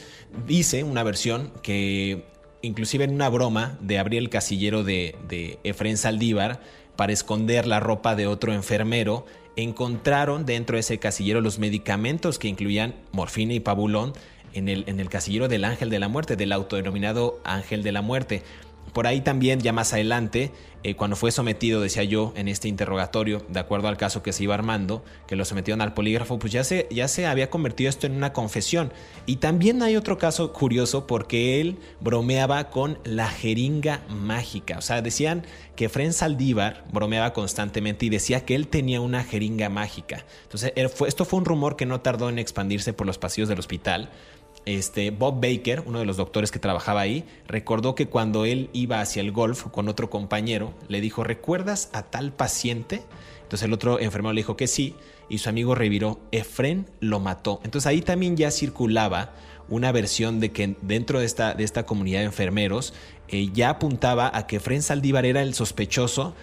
[0.47, 2.25] dice una versión que
[2.61, 6.61] inclusive en una broma de abrir el casillero de, de Efren Saldívar
[6.95, 12.47] para esconder la ropa de otro enfermero, encontraron dentro de ese casillero los medicamentos que
[12.47, 14.13] incluían morfina y pabulón
[14.53, 18.01] en el, en el casillero del ángel de la muerte, del autodenominado ángel de la
[18.01, 18.43] muerte.
[18.93, 20.51] Por ahí también, ya más adelante,
[20.83, 24.43] eh, cuando fue sometido, decía yo, en este interrogatorio, de acuerdo al caso que se
[24.43, 28.05] iba armando, que lo sometieron al polígrafo, pues ya se, ya se había convertido esto
[28.05, 28.93] en una confesión.
[29.25, 34.77] Y también hay otro caso curioso porque él bromeaba con la jeringa mágica.
[34.77, 35.43] O sea, decían
[35.75, 40.23] que Fren Saldívar bromeaba constantemente y decía que él tenía una jeringa mágica.
[40.43, 44.11] Entonces, esto fue un rumor que no tardó en expandirse por los pasillos del hospital
[44.65, 49.01] este, Bob Baker, uno de los doctores que trabajaba ahí, recordó que cuando él iba
[49.01, 53.03] hacia el golf con otro compañero, le dijo, ¿recuerdas a tal paciente?
[53.43, 54.95] Entonces el otro enfermero le dijo que sí,
[55.29, 57.59] y su amigo reviró, Efren lo mató.
[57.63, 59.33] Entonces ahí también ya circulaba
[59.69, 62.93] una versión de que dentro de esta, de esta comunidad de enfermeros
[63.29, 66.35] eh, ya apuntaba a que Efren Saldívar era el sospechoso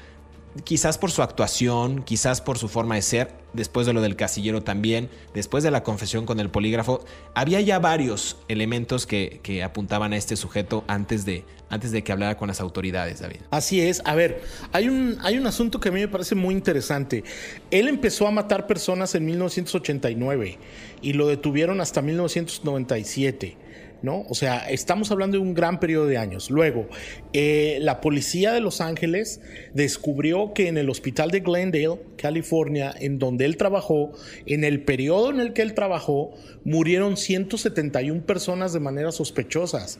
[0.64, 4.62] quizás por su actuación, quizás por su forma de ser, después de lo del casillero
[4.62, 10.16] también, después de la confesión con el polígrafo, había ya varios elementos que, apuntaban a
[10.16, 13.40] este sujeto antes de, antes de que hablara con las autoridades, David.
[13.50, 16.54] Así es, a ver, hay un, hay un asunto que a mí me parece muy
[16.54, 17.24] interesante.
[17.70, 20.58] Él empezó a matar personas en 1989
[21.02, 23.69] y lo detuvieron hasta 1997.
[24.02, 24.24] ¿No?
[24.28, 26.50] O sea, estamos hablando de un gran periodo de años.
[26.50, 26.88] Luego,
[27.32, 29.40] eh, la policía de Los Ángeles
[29.74, 34.12] descubrió que en el hospital de Glendale, California, en donde él trabajó,
[34.46, 36.32] en el periodo en el que él trabajó,
[36.64, 39.98] murieron 171 personas de manera sospechosas.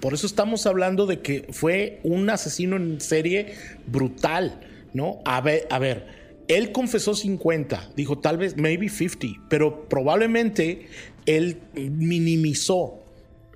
[0.00, 3.54] Por eso estamos hablando de que fue un asesino en serie
[3.86, 4.60] brutal,
[4.92, 5.20] ¿no?
[5.24, 6.18] A ver, a ver.
[6.46, 10.86] Él confesó 50, dijo tal vez, maybe 50, pero probablemente
[11.26, 12.97] él minimizó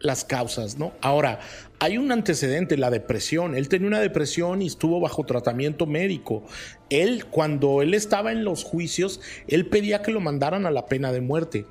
[0.03, 0.93] las causas, ¿no?
[1.01, 1.41] Ahora,
[1.79, 3.55] hay un antecedente, la depresión.
[3.55, 6.45] Él tenía una depresión y estuvo bajo tratamiento médico.
[6.91, 11.13] Él, cuando él estaba en los juicios, él pedía que lo mandaran a la pena
[11.13, 11.67] de muerte.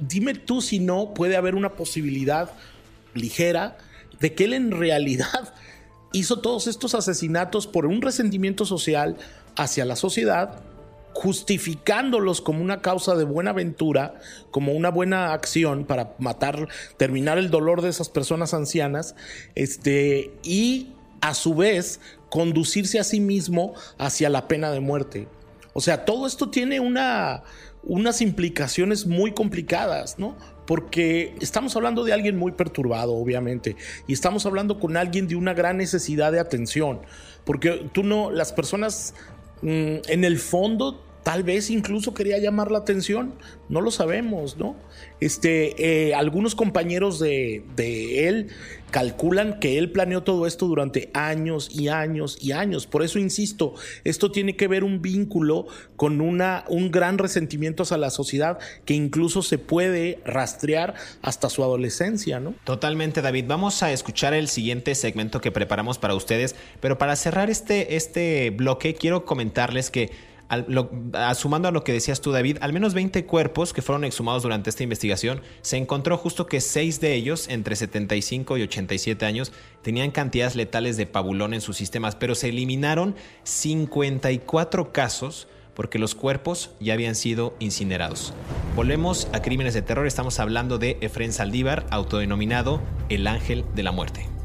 [0.00, 2.50] Dime tú si no puede haber una posibilidad
[3.14, 3.76] ligera
[4.20, 5.54] de que él en realidad
[6.12, 9.16] hizo todos estos asesinatos por un resentimiento social
[9.56, 10.62] hacia la sociedad
[11.16, 14.16] justificándolos como una causa de buena aventura,
[14.50, 19.16] como una buena acción para matar, terminar el dolor de esas personas ancianas,
[19.54, 25.26] este, y a su vez conducirse a sí mismo hacia la pena de muerte.
[25.72, 27.44] O sea, todo esto tiene una,
[27.82, 30.36] unas implicaciones muy complicadas, ¿no?
[30.66, 33.74] Porque estamos hablando de alguien muy perturbado, obviamente,
[34.06, 37.00] y estamos hablando con alguien de una gran necesidad de atención,
[37.46, 39.14] porque tú no, las personas
[39.62, 43.34] mm, en el fondo Tal vez incluso quería llamar la atención,
[43.68, 44.76] no lo sabemos, ¿no?
[45.18, 45.74] Este,
[46.08, 47.64] eh, algunos compañeros de,
[48.28, 48.46] él
[48.92, 52.86] calculan que él planeó todo esto durante años y años y años.
[52.86, 57.96] Por eso insisto, esto tiene que ver un vínculo con una, un gran resentimiento hacia
[57.96, 62.54] la sociedad que incluso se puede rastrear hasta su adolescencia, ¿no?
[62.62, 63.46] Totalmente, David.
[63.48, 68.50] Vamos a escuchar el siguiente segmento que preparamos para ustedes, pero para cerrar este, este
[68.50, 70.35] bloque quiero comentarles que
[71.34, 74.70] sumando a lo que decías tú, David, al menos 20 cuerpos que fueron exhumados durante
[74.70, 80.10] esta investigación, se encontró justo que 6 de ellos, entre 75 y 87 años, tenían
[80.10, 86.70] cantidades letales de pabulón en sus sistemas, pero se eliminaron 54 casos porque los cuerpos
[86.80, 88.32] ya habían sido incinerados.
[88.74, 92.80] Volvemos a Crímenes de Terror, estamos hablando de Efren Saldívar, autodenominado
[93.10, 94.35] el Ángel de la Muerte.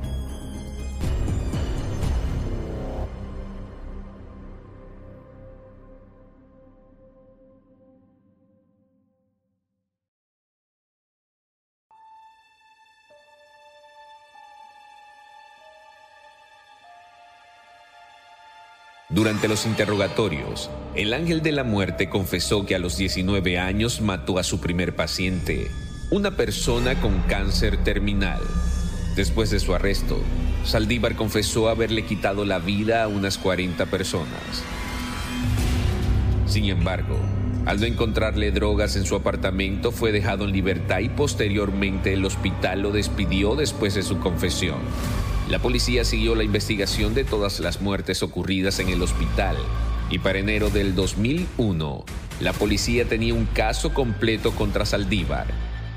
[19.22, 24.40] Durante los interrogatorios, el ángel de la muerte confesó que a los 19 años mató
[24.40, 25.70] a su primer paciente,
[26.10, 28.40] una persona con cáncer terminal.
[29.16, 30.20] Después de su arresto,
[30.66, 34.64] Saldívar confesó haberle quitado la vida a unas 40 personas.
[36.48, 37.20] Sin embargo,
[37.68, 42.82] al no encontrarle drogas en su apartamento, fue dejado en libertad y posteriormente el hospital
[42.82, 44.80] lo despidió después de su confesión.
[45.52, 49.58] La policía siguió la investigación de todas las muertes ocurridas en el hospital
[50.10, 52.06] y para enero del 2001
[52.40, 55.48] la policía tenía un caso completo contra Saldívar.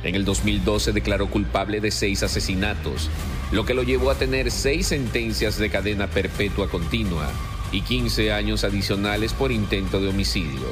[0.02, 3.08] En el 2012 declaró culpable de seis asesinatos,
[3.52, 7.30] lo que lo llevó a tener seis sentencias de cadena perpetua continua
[7.70, 10.66] y 15 años adicionales por intento de homicidio.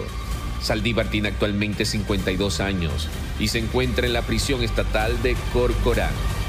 [0.61, 6.42] Saldívar tiene actualmente 52 años y se encuentra en la prisión estatal de Corcorán.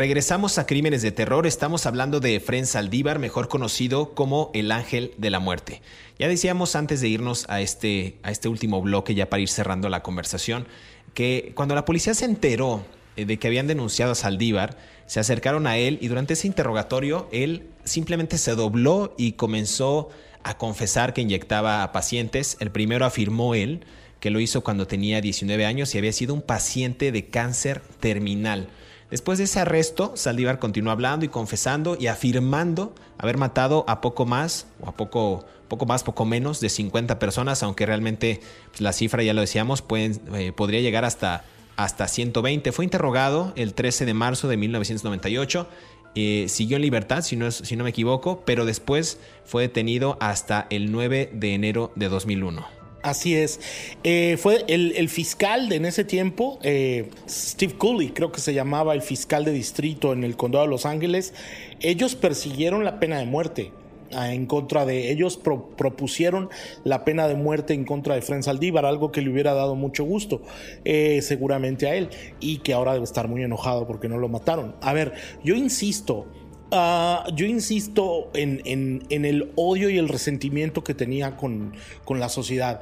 [0.00, 5.12] Regresamos a Crímenes de Terror, estamos hablando de Efren Saldívar, mejor conocido como el Ángel
[5.18, 5.82] de la Muerte.
[6.18, 9.90] Ya decíamos antes de irnos a este, a este último bloque, ya para ir cerrando
[9.90, 10.66] la conversación,
[11.12, 12.82] que cuando la policía se enteró
[13.14, 17.28] eh, de que habían denunciado a Saldívar, se acercaron a él y durante ese interrogatorio
[17.30, 20.08] él simplemente se dobló y comenzó
[20.42, 22.56] a confesar que inyectaba a pacientes.
[22.60, 23.84] El primero afirmó él
[24.18, 28.70] que lo hizo cuando tenía 19 años y había sido un paciente de cáncer terminal.
[29.10, 34.24] Después de ese arresto, Saldívar continuó hablando y confesando y afirmando haber matado a poco
[34.24, 38.92] más, o a poco, poco más, poco menos de 50 personas, aunque realmente pues, la
[38.92, 41.44] cifra, ya lo decíamos, eh, podría llegar hasta,
[41.76, 42.70] hasta 120.
[42.70, 45.66] Fue interrogado el 13 de marzo de 1998.
[46.14, 50.68] Eh, siguió en libertad, si no, si no me equivoco, pero después fue detenido hasta
[50.70, 52.79] el 9 de enero de 2001.
[53.02, 53.60] Así es.
[54.04, 58.92] Eh, fue el, fiscal de en ese tiempo, eh, Steve Cooley, creo que se llamaba
[58.92, 61.32] el fiscal de distrito en el condado de Los Ángeles.
[61.80, 63.72] Ellos persiguieron la pena de muerte
[64.12, 66.50] ah, en contra de ellos propusieron
[66.84, 70.04] la pena de muerte en contra de Fren Saldívar, algo que le hubiera dado mucho
[70.04, 70.42] gusto
[70.84, 74.74] eh, seguramente a él y que ahora debe estar muy enojado porque no lo mataron.
[74.82, 76.26] A ver, yo insisto,
[76.72, 81.72] Ah, yo insisto en, el odio y el resentimiento que tenía con,
[82.08, 82.80] la sociedad.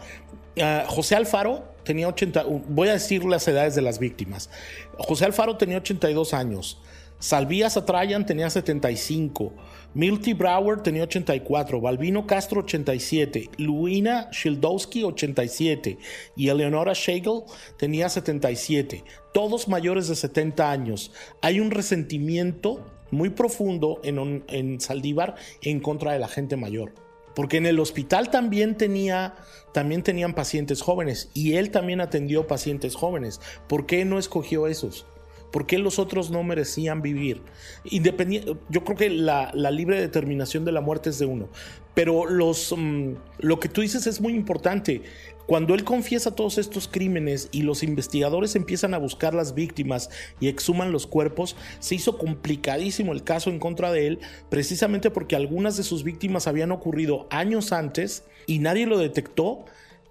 [0.61, 4.51] Ah, José Alfaro tenía 80, voy a decir las edades de las víctimas.
[4.98, 6.83] José Alfaro tenía 82 años.
[7.20, 9.53] Salvías Atrayan tenía 75.
[9.94, 11.81] Milty Brower tenía 84.
[11.81, 13.51] Balbino Castro 87.
[13.57, 15.98] Luina Shildowski 87.
[16.37, 17.42] Y Eleonora Schegel
[17.77, 19.03] tenía 77.
[19.35, 21.11] Todos mayores de 70 años.
[21.42, 26.92] Hay un resentimiento muy profundo en, en Saldívar en contra de la gente mayor.
[27.34, 29.36] Porque en el hospital también tenía,
[29.72, 33.40] también tenían pacientes jóvenes y él también atendió pacientes jóvenes.
[33.68, 35.06] ¿Por qué no escogió esos?
[35.52, 37.42] ¿Por qué los otros no merecían vivir?
[37.84, 41.48] Independiente, yo creo que la, libre determinación de la muerte es de uno.
[41.94, 45.02] Pero los, mm, lo que tú dices es muy importante.
[45.48, 50.48] Cuando él confiesa todos estos crímenes y los investigadores empiezan a buscar las víctimas y
[50.48, 54.18] exhuman los cuerpos, se hizo complicadísimo el caso en contra de él,
[54.50, 59.64] precisamente porque algunas de sus víctimas habían ocurrido años antes y nadie lo detectó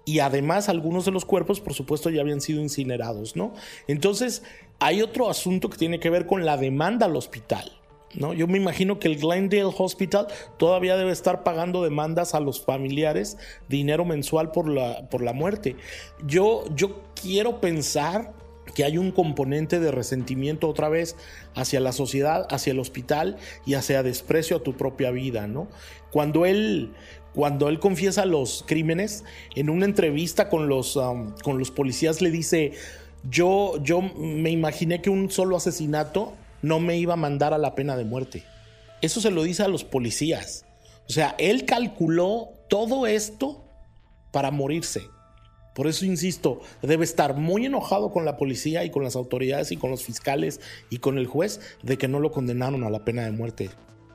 [0.04, 3.54] y además algunos de los cuerpos, por supuesto, ya habían sido incinerados, ¿no?
[3.86, 4.42] Entonces,
[4.80, 7.77] hay otro asunto que tiene que ver con la demanda al hospital.
[8.14, 8.32] ¿No?
[8.32, 13.36] Yo me imagino que el Glendale Hospital todavía debe estar pagando demandas a los familiares,
[13.68, 15.76] dinero mensual por la, por la muerte.
[16.26, 18.32] Yo, yo quiero pensar
[18.74, 21.16] que hay un componente de resentimiento otra vez
[21.54, 25.68] hacia la sociedad, hacia el hospital y hacia desprecio a tu propia vida, ¿no?
[26.10, 26.92] Cuando él,
[27.34, 32.30] cuando él confiesa los crímenes, en una entrevista con los, um, con los policías le
[32.30, 32.72] dice,
[33.28, 37.74] yo, yo me imaginé que un solo asesinato no me iba a mandar a la
[37.74, 38.44] pena de muerte.
[39.00, 40.64] Eso se lo dice a los policías.
[41.08, 43.64] O sea, él calculó todo esto
[44.30, 45.02] para morirse.
[45.74, 49.76] Por eso insisto, debe estar muy enojado con la policía y con las autoridades y
[49.76, 53.24] con los fiscales y con el juez de que no lo condenaron a la pena
[53.24, 53.70] de muerte.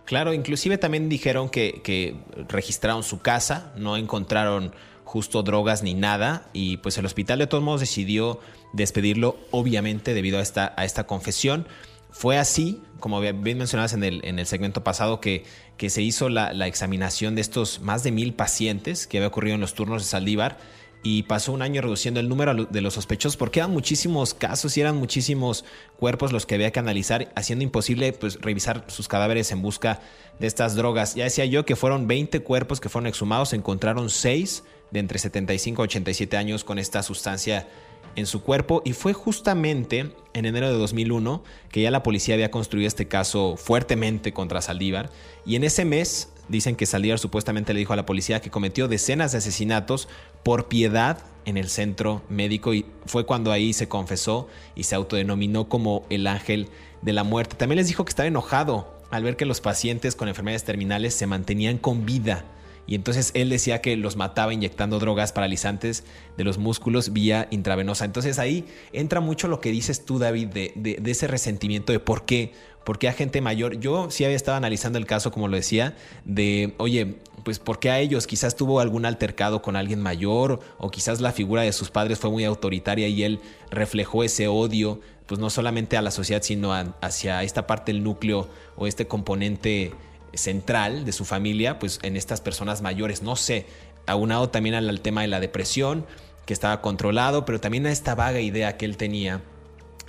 [0.06, 2.18] Claro, inclusive también dijeron que,
[2.50, 4.74] registraron su casa, no encontraron
[5.06, 8.40] justo drogas ni nada y pues el hospital de todos modos decidió
[8.74, 10.42] despedirlo obviamente debido a
[10.84, 11.66] esta confesión.
[12.14, 15.44] Fue así, como bien mencionabas en el, en el segmento pasado, que,
[15.78, 19.56] que se hizo la, la, examinación de estos más de mil pacientes que había ocurrido
[19.56, 20.60] en los turnos de Saldívar
[21.02, 24.82] y pasó un año reduciendo el número de los sospechosos porque eran muchísimos casos y
[24.82, 25.66] eran muchísimos
[25.98, 30.00] cuerpos los que había que analizar, haciendo imposible pues, revisar sus cadáveres en busca
[30.40, 31.16] de estas drogas.
[31.16, 35.82] Ya decía yo que fueron 20 cuerpos que fueron exhumados, encontraron 6 de entre 75
[35.82, 37.68] y 87 años con esta sustancia
[38.16, 42.52] en su cuerpo y fue justamente en enero de 2001 que ya la policía había
[42.52, 45.10] construido este caso fuertemente contra Saldívar
[45.46, 48.88] y en ese mes dicen que Saldívar supuestamente le dijo a la policía que cometió
[48.88, 50.08] decenas de asesinatos
[50.44, 55.68] por piedad en el centro médico y fue cuando ahí se confesó y se autodenominó
[55.70, 56.70] como el ángel
[57.02, 57.56] de la muerte.
[57.56, 61.28] También les dijo que estaba enojado al ver que los pacientes con enfermedades terminales se
[61.28, 62.46] mantenían con vida
[62.86, 66.04] y entonces él decía que los mataba inyectando drogas paralizantes
[66.38, 68.06] de los músculos vía intravenosa.
[68.06, 72.52] Entonces ahí entra mucho lo que dices tú, David, de, ese resentimiento de por qué,
[72.84, 73.80] por qué a gente mayor.
[73.80, 77.90] Yo sí había estado analizando el caso, como lo decía, de, oye, pues por qué
[77.90, 81.90] a ellos quizás tuvo algún altercado con alguien mayor o quizás la figura de sus
[81.90, 83.40] padres fue muy autoritaria y él
[83.72, 88.50] reflejó ese odio, pues no solamente a la sociedad, sino hacia esta parte del núcleo
[88.76, 89.94] o este componente
[90.34, 93.66] central de su familia, pues en estas personas mayores, no sé,
[94.06, 96.06] aunado también al, tema de la depresión,
[96.46, 99.42] que estaba controlado, pero también a esta vaga idea que él tenía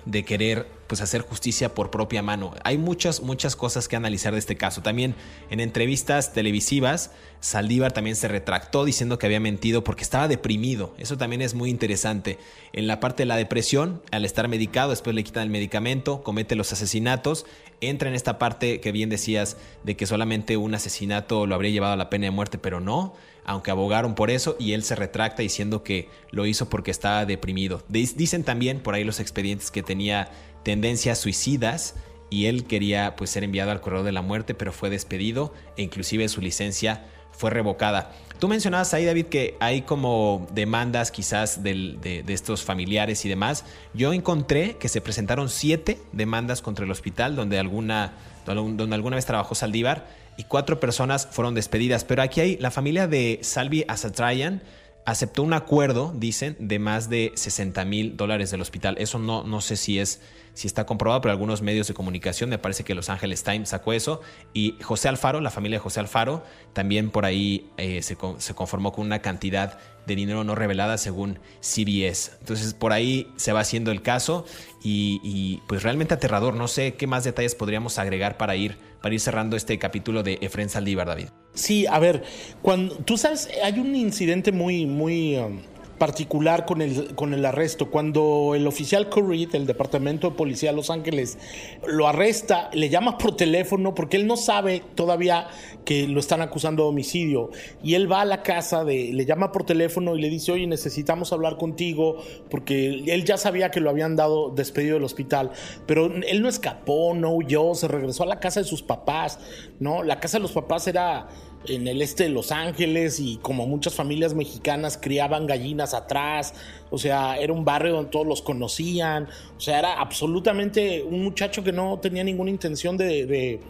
[0.04, 2.54] de querer pues hacer justicia por propia mano.
[2.64, 4.82] Hay muchas muchas cosas que analizar de este caso.
[4.82, 5.14] También
[5.50, 7.10] en entrevistas televisivas
[7.44, 10.94] Saldívar también se retractó diciendo que había mentido porque estaba deprimido.
[10.96, 12.38] Eso también es muy interesante.
[12.72, 16.56] En la parte de la depresión, al estar medicado, después le quitan el medicamento, comete
[16.56, 17.44] los asesinatos,
[17.82, 21.92] entra en esta parte que bien decías de que solamente un asesinato lo habría llevado
[21.92, 23.14] a la pena de muerte, pero no
[23.46, 27.82] aunque abogaron por eso y él se retracta diciendo que lo hizo porque estaba deprimido.
[27.88, 30.30] Dicen también por ahí los expedientes que tenía
[30.64, 31.94] tendencias suicidas
[32.30, 35.82] y él quería pues ser enviado al corredor de la muerte, pero fue despedido e
[35.82, 38.12] inclusive su licencia fue revocada.
[38.38, 43.64] Tú mencionabas ahí, David, que hay como demandas quizás de, estos familiares y demás.
[43.92, 48.14] Yo encontré que se presentaron siete demandas contra el hospital donde alguna,
[48.46, 50.06] donde alguna vez trabajó Saldívar
[50.36, 52.04] y cuatro personas fueron despedidas.
[52.04, 54.62] Pero aquí hay la familia de Salvi Asatrayan
[55.04, 58.96] aceptó un acuerdo, dicen, de más de 60 mil dólares del hospital.
[58.98, 60.20] Eso no, no sé si es
[60.54, 63.92] si está comprobado, pero algunos medios de comunicación, me parece que Los Ángeles Times sacó
[63.92, 64.20] eso.
[64.54, 69.04] Y José Alfaro, la familia de José Alfaro, también por ahí eh, se, conformó con
[69.04, 72.32] una cantidad de dinero no revelada según CBS.
[72.38, 74.46] Entonces por ahí se va haciendo el caso
[74.82, 76.54] y, pues realmente aterrador.
[76.54, 80.38] No sé qué más detalles podríamos agregar para ir, para ir cerrando este capítulo de
[80.40, 81.26] Efren Saldívar, David.
[81.52, 82.24] Sí, a ver,
[82.62, 85.36] cuando tú sabes, hay un incidente muy, muy...
[85.36, 85.58] Um,
[85.98, 87.90] particular con el, con el arresto.
[87.90, 91.38] Cuando el oficial Curry del Departamento de Policía de Los Ángeles
[91.86, 95.48] lo arresta, le llama por teléfono porque él no sabe todavía
[95.84, 97.50] que lo están acusando de homicidio.
[97.82, 100.66] Y él va a la casa, de, le llama por teléfono y le dice, oye,
[100.66, 102.16] necesitamos hablar contigo
[102.50, 105.50] porque él ya sabía que lo habían dado despedido del hospital.
[105.86, 109.38] Pero él no escapó, no huyó, se regresó a la casa de sus papás.
[109.80, 110.02] ¿no?
[110.02, 111.28] La casa de los papás era
[111.68, 116.54] en el este de Los Ángeles y como muchas familias mexicanas criaban gallinas atrás,
[116.90, 121.64] o sea, era un barrio donde todos los conocían, o sea, era absolutamente un muchacho
[121.64, 123.60] que no tenía ninguna intención de,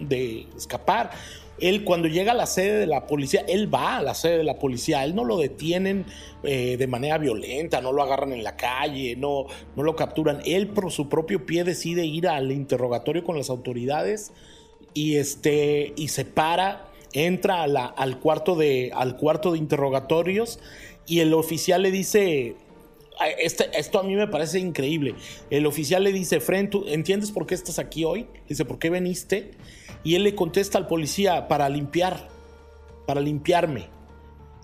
[0.56, 1.10] escapar.
[1.60, 4.44] Él cuando llega a la sede de la policía, él va a la sede de
[4.44, 6.04] la policía, él no lo detienen
[6.42, 10.66] eh, de manera violenta, no lo agarran en la calle, no, no lo capturan, él
[10.66, 14.32] por su propio pie decide ir al interrogatorio con las autoridades
[14.94, 20.58] y, este, y se para entra al, cuarto de, al cuarto de interrogatorios
[21.06, 22.56] y el oficial le dice,
[23.38, 25.14] este, esto a mí me parece increíble.
[25.48, 28.26] El oficial le dice, Fren, ¿tú entiendes por qué estás aquí hoy?
[28.48, 29.52] Dice, ¿por qué veniste?
[30.02, 32.28] Y él le contesta al policía, para limpiar,
[33.06, 33.88] para limpiarme.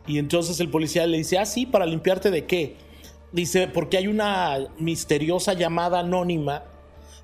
[0.07, 2.75] Y entonces el policía le dice, ah, sí, para limpiarte de qué?
[3.33, 6.65] Dice, porque hay una misteriosa llamada anónima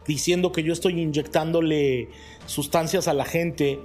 [0.06, 2.10] diciendo que yo estoy inyectándole
[2.46, 3.80] sustancias a la gente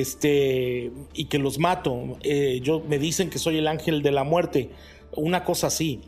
[0.00, 2.18] este, y que los mato.
[2.22, 4.70] Eh, yo, me dicen que soy el ángel de la muerte,
[5.12, 6.00] una cosa así.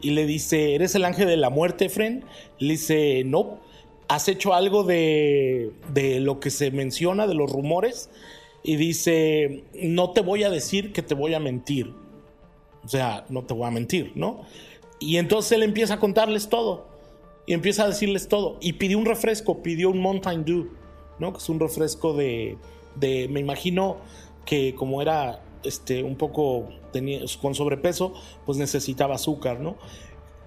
[0.00, 2.24] Y le dice, ¿eres el ángel de la muerte, Fren?
[2.58, 3.58] Le dice, no.
[4.06, 8.10] ¿Has hecho algo de, de lo que se menciona, de los rumores?
[8.62, 11.92] Y dice, no te voy a decir que te voy a mentir.
[12.84, 14.42] O sea, no te voy a mentir, ¿no?
[15.00, 16.86] Y entonces él empieza a contarles todo.
[17.46, 18.58] Y empieza a decirles todo.
[18.60, 20.68] Y pidió un refresco, pidió un Mountain Dew,
[21.18, 21.32] ¿no?
[21.32, 22.58] Que es un refresco de,
[23.00, 23.98] me imagino
[24.44, 26.68] que como era este, un poco
[27.40, 28.12] con sobrepeso,
[28.46, 29.76] pues necesitaba azúcar, ¿no?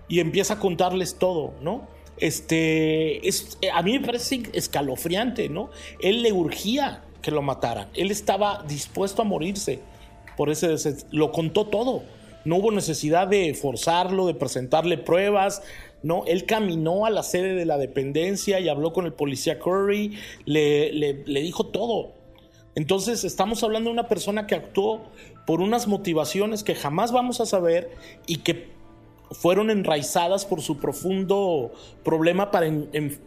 [0.07, 1.87] Y empieza a contarles todo, ¿no?
[2.17, 5.69] Este, es, a mí me parece escalofriante, ¿no?
[5.99, 9.79] Él le urgía que lo mataran, él estaba dispuesto a morirse,
[10.37, 10.77] por ese,
[11.11, 12.03] lo contó todo,
[12.45, 15.61] no hubo necesidad de forzarlo, de presentarle pruebas,
[16.03, 16.23] ¿no?
[16.25, 20.93] Él caminó a la sede de la dependencia y habló con el policía Curry, le,
[20.93, 22.16] le dijo todo,
[22.77, 25.01] entonces estamos hablando de una persona que actuó
[25.47, 27.89] por unas motivaciones que jamás vamos a saber
[28.27, 28.69] y que
[29.31, 31.71] fueron enraizadas por su profundo
[32.03, 32.67] problema para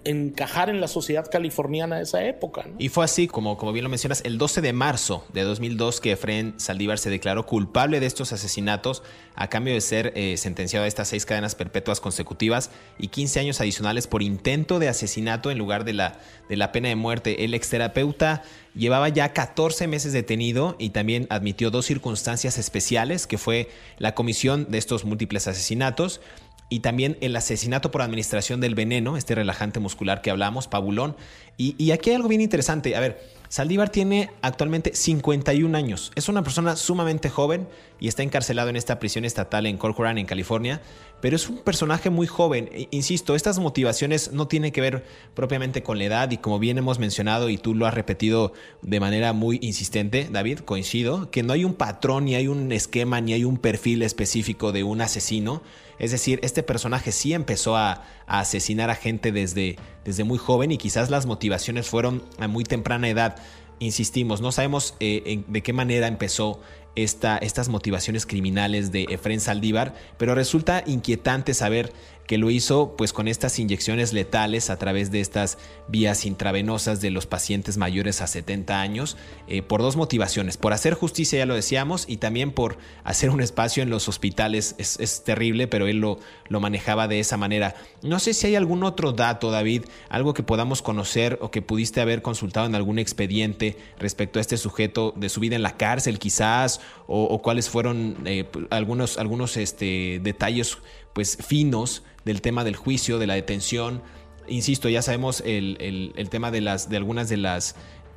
[0.04, 2.66] encajar en la sociedad californiana de esa época.
[2.78, 6.12] Y fue así, como, como bien lo mencionas, el 12 de marzo de 2002 que
[6.12, 9.02] Efren Saldívar se declaró culpable de estos asesinatos
[9.34, 13.60] a cambio de ser eh, sentenciado a estas seis cadenas perpetuas consecutivas y 15 años
[13.60, 17.44] adicionales por intento de asesinato en lugar de la, de la pena de muerte.
[17.44, 18.42] El exterapeuta
[18.74, 23.68] llevaba ya 14 meses detenido y también admitió dos circunstancias especiales, que fue
[23.98, 26.20] la comisión de estos múltiples asesinatos
[26.68, 31.16] y también el asesinato por administración del veneno, este relajante muscular que hablamos, pabulón.
[31.56, 32.94] Y, y aquí hay algo bien interesante.
[32.94, 36.12] A ver, Saldívar tiene actualmente 51 años.
[36.14, 37.66] Es una persona sumamente joven
[37.98, 40.80] y está encarcelado en esta prisión estatal en Corcoran, en California.
[41.20, 42.70] Pero es un personaje muy joven.
[42.70, 46.78] E, insisto, estas motivaciones no tienen que ver propiamente con la edad y como bien
[46.78, 51.52] hemos mencionado y tú lo has repetido de manera muy insistente, David, coincido, que no
[51.52, 55.60] hay un patrón, ni hay un esquema, ni hay un perfil específico de un asesino.
[56.00, 60.78] Es decir, este personaje sí empezó a, asesinar a gente desde, desde muy joven y
[60.78, 63.36] quizás las motivaciones fueron a muy temprana edad.
[63.80, 66.60] Insistimos, no sabemos eh, de qué manera empezó
[66.96, 71.92] esta, estas motivaciones criminales de Efren Saldívar, pero resulta inquietante saber
[72.30, 75.58] que lo hizo pues con estas inyecciones letales a través de estas
[75.88, 79.16] vías intravenosas de los pacientes mayores a 70 años
[79.48, 83.40] eh, por dos motivaciones, por hacer justicia ya lo decíamos y también por hacer un
[83.40, 87.74] espacio en los hospitales, es, terrible pero él lo, lo manejaba de esa manera.
[88.00, 92.00] No sé si hay algún otro dato David, algo que podamos conocer o que pudiste
[92.00, 96.20] haber consultado en algún expediente respecto a este sujeto de su vida en la cárcel
[96.20, 100.78] quizás o, cuáles fueron eh, algunos, algunos este, detalles
[101.12, 104.02] pues finos del tema del juicio, de la detención.
[104.48, 107.76] Insisto, ya sabemos el, tema de, las, de algunas de las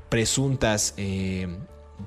[0.10, 1.48] presuntas eh,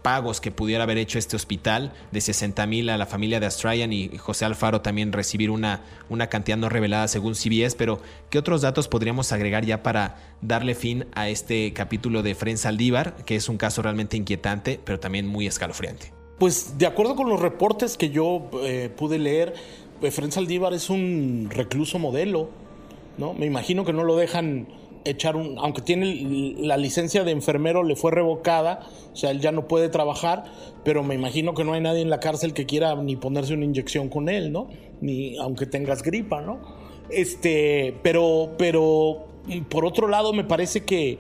[0.03, 3.93] pagos que pudiera haber hecho este hospital de 60 mil a la familia de Australian
[3.93, 8.63] y José Alfaro también recibir una, una cantidad no revelada según CBS, pero ¿qué otros
[8.63, 13.49] datos podríamos agregar ya para darle fin a este capítulo de Fren Saldívar, que es
[13.49, 16.13] un caso realmente inquietante, pero también muy escalofriante?
[16.39, 19.55] Pues de acuerdo con los reportes que yo eh, pude leer,
[20.03, 22.49] Efren Saldívar es un recluso modelo,
[23.19, 23.35] ¿no?
[23.35, 24.69] Me imagino que no lo dejan
[25.05, 28.81] echar un, aunque tiene la licencia de enfermero le fue revocada,
[29.13, 30.45] o sea, él ya no puede trabajar,
[30.85, 33.65] pero me imagino que no hay nadie en la cárcel que quiera ni ponerse una
[33.65, 34.69] inyección con él, ¿no?
[35.01, 36.61] Ni aunque tengas gripa, ¿no?
[37.09, 39.27] Este, pero, pero
[39.69, 41.19] por otro lado me parece que,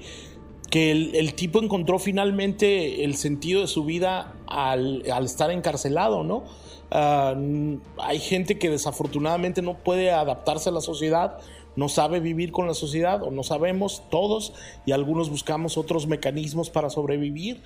[0.70, 6.44] que el, tipo encontró finalmente el sentido de su vida al, al estar encarcelado, ¿no?
[6.90, 7.34] Ah,
[7.98, 11.38] hay gente que desafortunadamente no puede adaptarse a la sociedad,
[11.74, 14.54] no sabe vivir con la sociedad o no sabemos todos
[14.86, 17.62] y algunos buscamos otros mecanismos para sobrevivir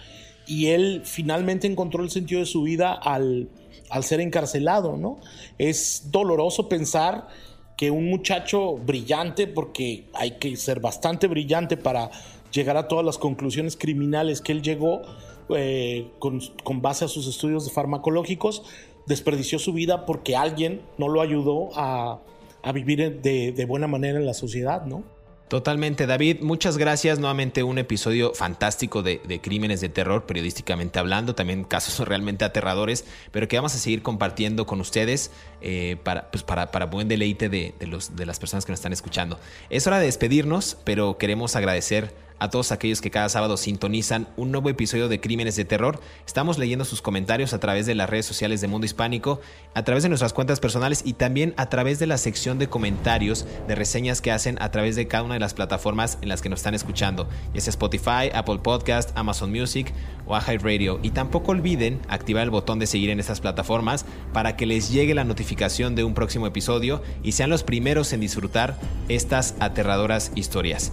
[0.47, 3.49] y él finalmente encontró el sentido de su vida al,
[3.89, 5.21] al ser encarcelado, ¿no?
[5.59, 7.29] Es doloroso pensar
[7.77, 12.11] que un muchacho brillante, porque hay que ser bastante brillante para
[12.53, 15.03] llegar a todas las conclusiones criminales que él llegó
[15.57, 18.65] eh, con, con base a sus estudios farmacológicos,
[19.11, 22.21] desperdició su vida porque alguien no lo ayudó a,
[22.73, 25.05] vivir de, buena manera en la sociedad, ¿no?
[25.49, 26.43] Totalmente, David.
[26.43, 27.19] Muchas gracias.
[27.19, 33.49] Nuevamente un episodio fantástico de, crímenes de terror, periodísticamente hablando, también casos realmente aterradores, pero
[33.49, 37.75] que vamos a seguir compartiendo con ustedes eh, para, pues para, para, buen deleite de,
[37.81, 39.41] los, de las personas que nos están escuchando.
[39.71, 44.51] Es hora de despedirnos, pero queremos agradecer a todos aquellos que cada sábado sintonizan un
[44.51, 46.01] nuevo episodio de Crímenes de Terror.
[46.27, 49.41] Estamos leyendo sus comentarios a través de las redes sociales de Mundo Hispánico,
[49.75, 53.47] a través de nuestras cuentas personales y también a través de la sección de comentarios
[53.69, 56.49] de reseñas que hacen a través de cada una de las plataformas en las que
[56.49, 59.93] nos están escuchando, ya sea Spotify, Apple Podcast, Amazon Music
[60.27, 61.01] o Radio.
[61.03, 65.15] Y tampoco olviden activar el botón de seguir en estas plataformas para que les llegue
[65.15, 68.79] la notificación de un próximo episodio y sean los primeros en disfrutar
[69.09, 70.93] estas aterradoras historias.